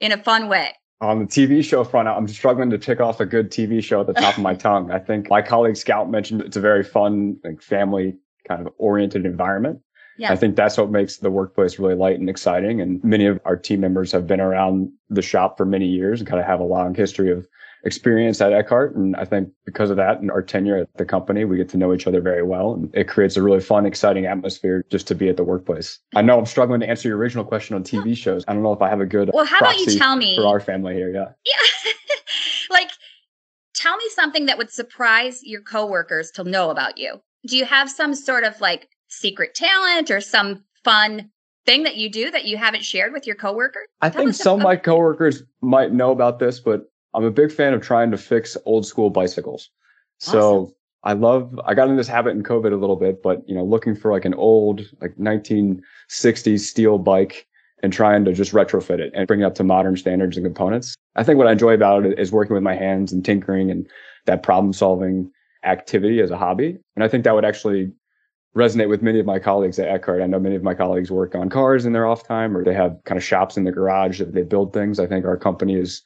in 0.00 0.12
a 0.12 0.22
fun 0.22 0.48
way. 0.48 0.72
On 1.02 1.18
the 1.18 1.24
TV 1.24 1.64
show 1.64 1.82
front, 1.82 2.08
I'm 2.08 2.28
struggling 2.28 2.68
to 2.70 2.78
pick 2.78 3.00
off 3.00 3.20
a 3.20 3.26
good 3.26 3.50
TV 3.50 3.82
show 3.82 4.00
at 4.02 4.06
the 4.06 4.12
top 4.12 4.36
of 4.36 4.42
my 4.42 4.54
tongue. 4.66 4.90
I 4.90 4.98
think 4.98 5.30
my 5.30 5.40
colleague 5.40 5.76
Scout 5.76 6.10
mentioned 6.10 6.42
it's 6.42 6.56
a 6.56 6.60
very 6.60 6.84
fun, 6.84 7.38
like 7.42 7.62
family 7.62 8.16
kind 8.46 8.66
of 8.66 8.72
oriented 8.76 9.24
environment. 9.24 9.80
Yeah. 10.18 10.32
I 10.32 10.36
think 10.36 10.56
that's 10.56 10.76
what 10.76 10.90
makes 10.90 11.16
the 11.16 11.30
workplace 11.30 11.78
really 11.78 11.94
light 11.94 12.20
and 12.20 12.28
exciting. 12.28 12.82
And 12.82 13.02
many 13.02 13.24
of 13.24 13.40
our 13.46 13.56
team 13.56 13.80
members 13.80 14.12
have 14.12 14.26
been 14.26 14.40
around 14.40 14.92
the 15.08 15.22
shop 15.22 15.56
for 15.56 15.64
many 15.64 15.86
years 15.86 16.20
and 16.20 16.28
kind 16.28 16.38
of 16.38 16.46
have 16.46 16.60
a 16.60 16.64
long 16.64 16.94
history 16.94 17.32
of 17.32 17.48
experience 17.84 18.40
at 18.40 18.52
Eckhart. 18.52 18.94
And 18.94 19.16
I 19.16 19.24
think 19.24 19.50
because 19.64 19.90
of 19.90 19.96
that 19.96 20.20
and 20.20 20.30
our 20.30 20.42
tenure 20.42 20.78
at 20.78 20.88
the 20.96 21.04
company, 21.04 21.44
we 21.44 21.56
get 21.56 21.68
to 21.70 21.76
know 21.76 21.94
each 21.94 22.06
other 22.06 22.20
very 22.20 22.42
well. 22.42 22.74
And 22.74 22.94
it 22.94 23.08
creates 23.08 23.36
a 23.36 23.42
really 23.42 23.60
fun, 23.60 23.86
exciting 23.86 24.26
atmosphere 24.26 24.84
just 24.90 25.06
to 25.08 25.14
be 25.14 25.28
at 25.28 25.36
the 25.36 25.44
workplace. 25.44 25.98
I 26.14 26.22
know 26.22 26.38
I'm 26.38 26.46
struggling 26.46 26.80
to 26.80 26.88
answer 26.88 27.08
your 27.08 27.18
original 27.18 27.44
question 27.44 27.74
on 27.76 27.84
TV 27.84 28.16
shows. 28.16 28.44
I 28.48 28.52
don't 28.52 28.62
know 28.62 28.72
if 28.72 28.82
I 28.82 28.88
have 28.88 29.00
a 29.00 29.06
good 29.06 29.30
Well, 29.32 29.44
how 29.44 29.58
about 29.58 29.78
you 29.78 29.98
tell 29.98 30.16
me 30.16 30.36
for 30.36 30.46
our 30.46 30.60
family 30.60 30.94
here? 30.94 31.12
Yeah. 31.12 31.32
Yeah. 31.44 31.92
like 32.70 32.90
tell 33.74 33.96
me 33.96 34.04
something 34.10 34.46
that 34.46 34.58
would 34.58 34.70
surprise 34.70 35.40
your 35.42 35.62
coworkers 35.62 36.30
to 36.32 36.44
know 36.44 36.70
about 36.70 36.98
you. 36.98 37.20
Do 37.46 37.56
you 37.56 37.64
have 37.64 37.90
some 37.90 38.14
sort 38.14 38.44
of 38.44 38.60
like 38.60 38.88
secret 39.08 39.54
talent 39.54 40.10
or 40.10 40.20
some 40.20 40.64
fun 40.84 41.30
thing 41.66 41.82
that 41.84 41.96
you 41.96 42.10
do 42.10 42.30
that 42.30 42.44
you 42.44 42.56
haven't 42.56 42.84
shared 42.84 43.12
with 43.12 43.26
your 43.26 43.36
coworkers? 43.36 43.86
I 44.00 44.10
Tell 44.10 44.22
think 44.22 44.34
some 44.34 44.60
of 44.60 44.64
my 44.64 44.76
coworkers 44.76 45.42
might 45.60 45.92
know 45.92 46.10
about 46.10 46.38
this, 46.38 46.60
but 46.60 46.89
I'm 47.14 47.24
a 47.24 47.30
big 47.30 47.52
fan 47.52 47.74
of 47.74 47.82
trying 47.82 48.10
to 48.10 48.16
fix 48.16 48.56
old 48.64 48.86
school 48.86 49.10
bicycles. 49.10 49.70
So 50.18 50.62
awesome. 50.62 50.74
I 51.02 51.12
love, 51.14 51.60
I 51.64 51.74
got 51.74 51.88
in 51.88 51.96
this 51.96 52.08
habit 52.08 52.30
in 52.30 52.42
COVID 52.42 52.72
a 52.72 52.76
little 52.76 52.96
bit, 52.96 53.22
but 53.22 53.48
you 53.48 53.54
know, 53.54 53.64
looking 53.64 53.94
for 53.94 54.12
like 54.12 54.24
an 54.24 54.34
old, 54.34 54.82
like 55.00 55.16
1960s 55.16 56.60
steel 56.60 56.98
bike 56.98 57.46
and 57.82 57.92
trying 57.92 58.24
to 58.26 58.32
just 58.32 58.52
retrofit 58.52 58.98
it 58.98 59.12
and 59.14 59.26
bring 59.26 59.40
it 59.40 59.44
up 59.44 59.54
to 59.54 59.64
modern 59.64 59.96
standards 59.96 60.36
and 60.36 60.44
components. 60.44 60.94
I 61.16 61.24
think 61.24 61.38
what 61.38 61.46
I 61.46 61.52
enjoy 61.52 61.72
about 61.72 62.04
it 62.04 62.18
is 62.18 62.30
working 62.30 62.54
with 62.54 62.62
my 62.62 62.74
hands 62.74 63.12
and 63.12 63.24
tinkering 63.24 63.70
and 63.70 63.88
that 64.26 64.42
problem 64.42 64.72
solving 64.72 65.30
activity 65.64 66.20
as 66.20 66.30
a 66.30 66.36
hobby. 66.36 66.78
And 66.94 67.04
I 67.04 67.08
think 67.08 67.24
that 67.24 67.34
would 67.34 67.44
actually 67.44 67.90
resonate 68.54 68.88
with 68.88 69.02
many 69.02 69.20
of 69.20 69.26
my 69.26 69.38
colleagues 69.38 69.78
at 69.78 69.88
Eckhart. 69.88 70.22
I 70.22 70.26
know 70.26 70.38
many 70.38 70.56
of 70.56 70.62
my 70.62 70.74
colleagues 70.74 71.10
work 71.10 71.34
on 71.34 71.48
cars 71.48 71.86
in 71.86 71.92
their 71.92 72.06
off 72.06 72.26
time 72.26 72.56
or 72.56 72.64
they 72.64 72.74
have 72.74 72.98
kind 73.04 73.16
of 73.16 73.24
shops 73.24 73.56
in 73.56 73.64
the 73.64 73.72
garage 73.72 74.18
that 74.18 74.34
they 74.34 74.42
build 74.42 74.72
things. 74.72 74.98
I 74.98 75.06
think 75.06 75.24
our 75.24 75.36
company 75.36 75.76
is 75.76 76.02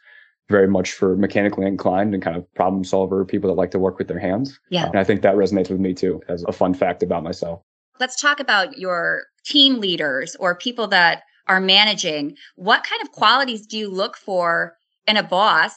very 0.48 0.68
much 0.68 0.92
for 0.92 1.16
mechanically 1.16 1.66
inclined 1.66 2.14
and 2.14 2.22
kind 2.22 2.36
of 2.36 2.52
problem 2.54 2.84
solver 2.84 3.24
people 3.24 3.48
that 3.48 3.54
like 3.54 3.70
to 3.70 3.78
work 3.78 3.98
with 3.98 4.08
their 4.08 4.18
hands. 4.18 4.58
Yeah. 4.70 4.86
And 4.86 4.98
I 4.98 5.04
think 5.04 5.22
that 5.22 5.36
resonates 5.36 5.70
with 5.70 5.80
me 5.80 5.94
too 5.94 6.22
as 6.28 6.44
a 6.44 6.52
fun 6.52 6.74
fact 6.74 7.02
about 7.02 7.22
myself. 7.22 7.62
Let's 8.00 8.20
talk 8.20 8.40
about 8.40 8.78
your 8.78 9.24
team 9.44 9.80
leaders 9.80 10.36
or 10.36 10.54
people 10.54 10.86
that 10.88 11.22
are 11.46 11.60
managing. 11.60 12.36
What 12.56 12.84
kind 12.84 13.00
of 13.02 13.12
qualities 13.12 13.66
do 13.66 13.78
you 13.78 13.88
look 13.88 14.16
for 14.16 14.76
in 15.06 15.16
a 15.16 15.22
boss? 15.22 15.74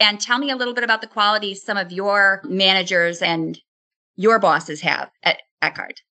And 0.00 0.20
tell 0.20 0.38
me 0.38 0.50
a 0.50 0.56
little 0.56 0.74
bit 0.74 0.84
about 0.84 1.00
the 1.00 1.08
qualities 1.08 1.62
some 1.62 1.76
of 1.76 1.90
your 1.90 2.40
managers 2.44 3.20
and 3.20 3.58
your 4.16 4.38
bosses 4.38 4.80
have 4.82 5.10
at 5.24 5.38
Eckhart. 5.60 6.02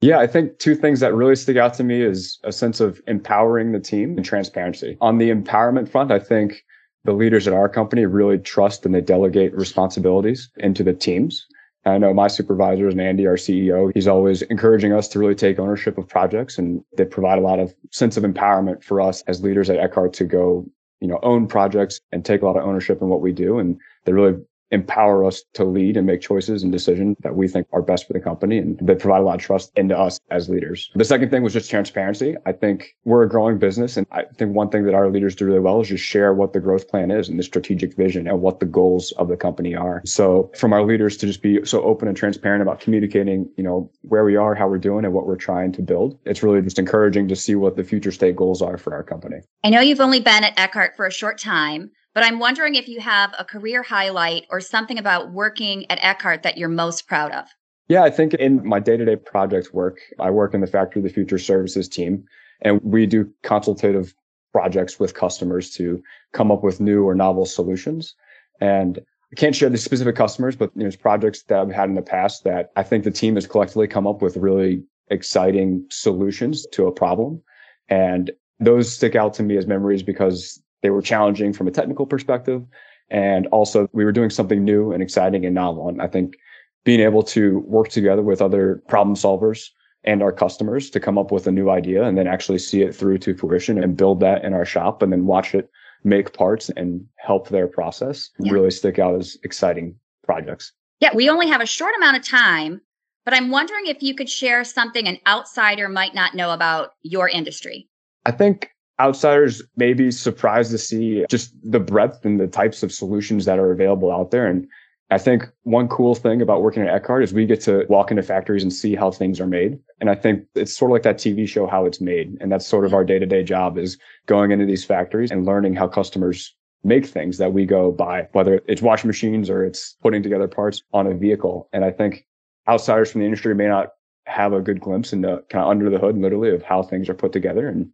Yeah, 0.00 0.18
I 0.18 0.26
think 0.26 0.58
two 0.58 0.74
things 0.74 1.00
that 1.00 1.14
really 1.14 1.36
stick 1.36 1.56
out 1.56 1.74
to 1.74 1.84
me 1.84 2.02
is 2.02 2.38
a 2.44 2.52
sense 2.52 2.80
of 2.80 3.00
empowering 3.06 3.72
the 3.72 3.80
team 3.80 4.16
and 4.16 4.24
transparency. 4.24 4.96
On 5.00 5.18
the 5.18 5.30
empowerment 5.30 5.88
front, 5.88 6.12
I 6.12 6.18
think 6.18 6.62
the 7.06 7.12
leaders 7.12 7.48
at 7.48 7.54
our 7.54 7.68
company 7.68 8.04
really 8.04 8.38
trust 8.38 8.84
and 8.84 8.94
they 8.94 9.00
delegate 9.00 9.54
responsibilities 9.54 10.50
into 10.58 10.82
the 10.82 10.92
teams. 10.92 11.46
I 11.84 11.98
know 11.98 12.12
my 12.12 12.26
supervisors 12.26 12.92
and 12.92 13.00
Andy, 13.00 13.28
our 13.28 13.36
CEO, 13.36 13.92
he's 13.94 14.08
always 14.08 14.42
encouraging 14.42 14.92
us 14.92 15.06
to 15.08 15.20
really 15.20 15.36
take 15.36 15.60
ownership 15.60 15.96
of 15.98 16.08
projects 16.08 16.58
and 16.58 16.82
they 16.96 17.04
provide 17.04 17.38
a 17.38 17.42
lot 17.42 17.60
of 17.60 17.72
sense 17.92 18.16
of 18.16 18.24
empowerment 18.24 18.82
for 18.82 19.00
us 19.00 19.22
as 19.28 19.42
leaders 19.42 19.70
at 19.70 19.78
Eckhart 19.78 20.12
to 20.14 20.24
go, 20.24 20.66
you 21.00 21.06
know, 21.06 21.20
own 21.22 21.46
projects 21.46 22.00
and 22.10 22.24
take 22.24 22.42
a 22.42 22.44
lot 22.44 22.56
of 22.56 22.64
ownership 22.64 23.00
in 23.00 23.08
what 23.08 23.20
we 23.20 23.30
do. 23.30 23.60
And 23.60 23.78
they 24.04 24.12
really 24.12 24.36
empower 24.70 25.24
us 25.24 25.42
to 25.54 25.64
lead 25.64 25.96
and 25.96 26.06
make 26.06 26.20
choices 26.20 26.62
and 26.62 26.72
decisions 26.72 27.16
that 27.20 27.34
we 27.34 27.48
think 27.48 27.66
are 27.72 27.82
best 27.82 28.06
for 28.06 28.12
the 28.12 28.20
company. 28.20 28.58
And 28.58 28.78
they 28.80 28.94
provide 28.94 29.20
a 29.20 29.24
lot 29.24 29.36
of 29.36 29.40
trust 29.40 29.70
into 29.76 29.96
us 29.98 30.18
as 30.30 30.48
leaders. 30.48 30.90
The 30.94 31.04
second 31.04 31.30
thing 31.30 31.42
was 31.42 31.52
just 31.52 31.70
transparency. 31.70 32.36
I 32.46 32.52
think 32.52 32.96
we're 33.04 33.22
a 33.22 33.28
growing 33.28 33.58
business. 33.58 33.96
And 33.96 34.06
I 34.10 34.24
think 34.36 34.54
one 34.54 34.70
thing 34.70 34.84
that 34.84 34.94
our 34.94 35.10
leaders 35.10 35.34
do 35.34 35.46
really 35.46 35.60
well 35.60 35.80
is 35.80 35.88
just 35.88 36.04
share 36.04 36.34
what 36.34 36.52
the 36.52 36.60
growth 36.60 36.88
plan 36.88 37.10
is 37.10 37.28
and 37.28 37.38
the 37.38 37.42
strategic 37.42 37.96
vision 37.96 38.26
and 38.26 38.40
what 38.40 38.60
the 38.60 38.66
goals 38.66 39.12
of 39.12 39.28
the 39.28 39.36
company 39.36 39.74
are. 39.74 40.02
So 40.04 40.50
from 40.56 40.72
our 40.72 40.82
leaders 40.82 41.16
to 41.18 41.26
just 41.26 41.42
be 41.42 41.64
so 41.64 41.82
open 41.82 42.08
and 42.08 42.16
transparent 42.16 42.62
about 42.62 42.80
communicating, 42.80 43.48
you 43.56 43.64
know, 43.64 43.90
where 44.02 44.24
we 44.24 44.36
are, 44.36 44.54
how 44.54 44.68
we're 44.68 44.78
doing 44.78 45.04
and 45.04 45.14
what 45.14 45.26
we're 45.26 45.36
trying 45.36 45.72
to 45.72 45.82
build. 45.82 46.18
It's 46.24 46.42
really 46.42 46.60
just 46.62 46.78
encouraging 46.78 47.28
to 47.28 47.36
see 47.36 47.54
what 47.54 47.76
the 47.76 47.84
future 47.84 48.12
state 48.12 48.36
goals 48.36 48.62
are 48.62 48.78
for 48.78 48.94
our 48.94 49.02
company. 49.02 49.36
I 49.64 49.70
know 49.70 49.80
you've 49.80 50.00
only 50.00 50.20
been 50.20 50.44
at 50.44 50.58
Eckhart 50.58 50.96
for 50.96 51.06
a 51.06 51.12
short 51.12 51.38
time, 51.38 51.90
but 52.16 52.24
I'm 52.24 52.38
wondering 52.38 52.76
if 52.76 52.88
you 52.88 52.98
have 53.00 53.34
a 53.38 53.44
career 53.44 53.82
highlight 53.82 54.46
or 54.48 54.58
something 54.58 54.98
about 54.98 55.32
working 55.32 55.84
at 55.90 55.98
Eckhart 56.00 56.44
that 56.44 56.56
you're 56.56 56.70
most 56.70 57.06
proud 57.06 57.30
of. 57.30 57.44
Yeah, 57.88 58.04
I 58.04 58.10
think 58.10 58.32
in 58.32 58.66
my 58.66 58.80
day 58.80 58.96
to 58.96 59.04
day 59.04 59.16
project 59.16 59.74
work, 59.74 59.98
I 60.18 60.30
work 60.30 60.54
in 60.54 60.62
the 60.62 60.66
Factory 60.66 61.00
of 61.00 61.04
the 61.04 61.12
Future 61.12 61.38
Services 61.38 61.90
team, 61.90 62.24
and 62.62 62.80
we 62.82 63.04
do 63.04 63.30
consultative 63.42 64.14
projects 64.50 64.98
with 64.98 65.12
customers 65.12 65.70
to 65.72 66.02
come 66.32 66.50
up 66.50 66.64
with 66.64 66.80
new 66.80 67.04
or 67.04 67.14
novel 67.14 67.44
solutions. 67.44 68.14
And 68.62 68.98
I 69.30 69.36
can't 69.36 69.54
share 69.54 69.68
the 69.68 69.76
specific 69.76 70.16
customers, 70.16 70.56
but 70.56 70.70
there's 70.74 70.96
projects 70.96 71.42
that 71.42 71.58
I've 71.58 71.70
had 71.70 71.90
in 71.90 71.96
the 71.96 72.02
past 72.02 72.44
that 72.44 72.70
I 72.76 72.82
think 72.82 73.04
the 73.04 73.10
team 73.10 73.34
has 73.34 73.46
collectively 73.46 73.88
come 73.88 74.06
up 74.06 74.22
with 74.22 74.38
really 74.38 74.82
exciting 75.08 75.84
solutions 75.90 76.66
to 76.72 76.86
a 76.86 76.92
problem. 76.92 77.42
And 77.90 78.30
those 78.58 78.90
stick 78.90 79.14
out 79.14 79.34
to 79.34 79.42
me 79.42 79.58
as 79.58 79.66
memories 79.66 80.02
because 80.02 80.62
they 80.86 80.90
were 80.90 81.02
challenging 81.02 81.52
from 81.52 81.66
a 81.66 81.72
technical 81.72 82.06
perspective. 82.06 82.64
And 83.10 83.48
also 83.48 83.88
we 83.92 84.04
were 84.04 84.12
doing 84.12 84.30
something 84.30 84.62
new 84.62 84.92
and 84.92 85.02
exciting 85.02 85.44
and 85.44 85.52
novel. 85.52 85.88
And 85.88 86.00
I 86.00 86.06
think 86.06 86.36
being 86.84 87.00
able 87.00 87.24
to 87.24 87.58
work 87.66 87.88
together 87.88 88.22
with 88.22 88.40
other 88.40 88.84
problem 88.86 89.16
solvers 89.16 89.70
and 90.04 90.22
our 90.22 90.30
customers 90.30 90.88
to 90.90 91.00
come 91.00 91.18
up 91.18 91.32
with 91.32 91.48
a 91.48 91.50
new 91.50 91.70
idea 91.70 92.04
and 92.04 92.16
then 92.16 92.28
actually 92.28 92.60
see 92.60 92.82
it 92.82 92.94
through 92.94 93.18
to 93.18 93.34
fruition 93.34 93.82
and 93.82 93.96
build 93.96 94.20
that 94.20 94.44
in 94.44 94.54
our 94.54 94.64
shop 94.64 95.02
and 95.02 95.12
then 95.12 95.26
watch 95.26 95.56
it 95.56 95.68
make 96.04 96.32
parts 96.34 96.70
and 96.76 97.04
help 97.16 97.48
their 97.48 97.66
process 97.66 98.30
yeah. 98.38 98.52
really 98.52 98.70
stick 98.70 99.00
out 99.00 99.16
as 99.16 99.36
exciting 99.42 99.96
projects. 100.22 100.72
Yeah, 101.00 101.12
we 101.12 101.28
only 101.28 101.48
have 101.48 101.60
a 101.60 101.66
short 101.66 101.96
amount 101.96 102.16
of 102.16 102.24
time, 102.24 102.80
but 103.24 103.34
I'm 103.34 103.50
wondering 103.50 103.86
if 103.86 104.04
you 104.04 104.14
could 104.14 104.30
share 104.30 104.62
something 104.62 105.08
an 105.08 105.18
outsider 105.26 105.88
might 105.88 106.14
not 106.14 106.36
know 106.36 106.52
about 106.52 106.90
your 107.02 107.28
industry. 107.28 107.88
I 108.24 108.30
think 108.30 108.70
outsiders 109.00 109.62
may 109.76 109.92
be 109.92 110.10
surprised 110.10 110.70
to 110.70 110.78
see 110.78 111.24
just 111.28 111.54
the 111.62 111.80
breadth 111.80 112.24
and 112.24 112.40
the 112.40 112.46
types 112.46 112.82
of 112.82 112.92
solutions 112.92 113.44
that 113.44 113.58
are 113.58 113.72
available 113.72 114.10
out 114.10 114.30
there. 114.30 114.46
And 114.46 114.66
I 115.10 115.18
think 115.18 115.44
one 115.62 115.86
cool 115.86 116.14
thing 116.14 116.42
about 116.42 116.62
working 116.62 116.82
at 116.82 116.92
Eckhart 116.92 117.22
is 117.22 117.32
we 117.32 117.46
get 117.46 117.60
to 117.62 117.86
walk 117.88 118.10
into 118.10 118.22
factories 118.22 118.62
and 118.62 118.72
see 118.72 118.96
how 118.96 119.10
things 119.10 119.40
are 119.40 119.46
made. 119.46 119.78
And 120.00 120.10
I 120.10 120.16
think 120.16 120.44
it's 120.54 120.76
sort 120.76 120.90
of 120.90 120.94
like 120.94 121.02
that 121.04 121.18
TV 121.18 121.46
show, 121.48 121.66
How 121.66 121.84
It's 121.84 122.00
Made. 122.00 122.36
And 122.40 122.50
that's 122.50 122.66
sort 122.66 122.84
of 122.84 122.92
our 122.92 123.04
day 123.04 123.18
to 123.18 123.26
day 123.26 123.44
job 123.44 123.78
is 123.78 123.98
going 124.26 124.50
into 124.50 124.66
these 124.66 124.84
factories 124.84 125.30
and 125.30 125.46
learning 125.46 125.74
how 125.74 125.86
customers 125.86 126.56
make 126.82 127.06
things 127.06 127.38
that 127.38 127.52
we 127.52 127.66
go 127.66 127.92
buy, 127.92 128.26
whether 128.32 128.60
it's 128.66 128.82
washing 128.82 129.08
machines 129.08 129.48
or 129.48 129.64
it's 129.64 129.96
putting 130.02 130.22
together 130.22 130.48
parts 130.48 130.82
on 130.92 131.06
a 131.06 131.14
vehicle. 131.14 131.68
And 131.72 131.84
I 131.84 131.92
think 131.92 132.26
outsiders 132.68 133.12
from 133.12 133.20
the 133.20 133.26
industry 133.26 133.54
may 133.54 133.66
not 133.66 133.90
have 134.26 134.52
a 134.52 134.60
good 134.60 134.80
glimpse 134.80 135.12
into 135.12 135.42
kind 135.50 135.64
of 135.64 135.70
under 135.70 135.88
the 135.88 135.98
hood, 135.98 136.18
literally, 136.18 136.50
of 136.50 136.62
how 136.62 136.82
things 136.82 137.08
are 137.08 137.14
put 137.14 137.32
together. 137.32 137.68
And 137.68 137.90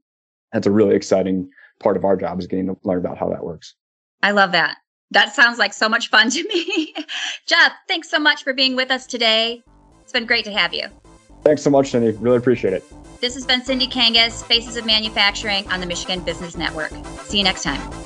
that's 0.53 0.67
a 0.67 0.71
really 0.71 0.95
exciting 0.95 1.51
part 1.81 1.97
of 1.97 2.05
our 2.05 2.17
job 2.17 2.39
is 2.39 2.47
getting 2.47 2.67
to 2.67 2.77
learn 2.85 2.99
about 2.99 3.19
how 3.19 3.29
that 3.31 3.45
works. 3.45 3.75
I 4.23 4.31
love 4.33 4.53
that. 4.53 4.77
That 5.11 5.35
sounds 5.35 5.59
like 5.59 5.73
so 5.73 5.89
much 5.89 6.09
fun 6.09 6.31
to 6.31 6.49
me. 6.49 6.95
Jeff, 7.47 7.73
thanks 7.89 8.09
so 8.09 8.19
much 8.19 8.45
for 8.45 8.53
being 8.53 8.77
with 8.77 8.91
us 8.91 9.07
today. 9.07 9.63
It's 10.03 10.13
been 10.13 10.27
great 10.27 10.45
to 10.45 10.53
have 10.53 10.73
you. 10.73 10.87
Thanks 11.43 11.63
so 11.63 11.71
much, 11.71 11.91
Cindy. 11.91 12.13
Really 12.19 12.37
appreciate 12.37 12.73
it. 12.73 12.85
This 13.21 13.35
has 13.35 13.45
been 13.45 13.63
Cindy 13.63 13.87
Kangas, 13.87 14.45
Faces 14.45 14.77
of 14.77 14.87
Manufacturing 14.87 15.71
on 15.71 15.81
the 15.81 15.87
Michigan 15.87 16.21
Business 16.21 16.57
Network. 16.57 16.93
See 17.23 17.39
you 17.39 17.45
next 17.45 17.63
time. 17.63 18.02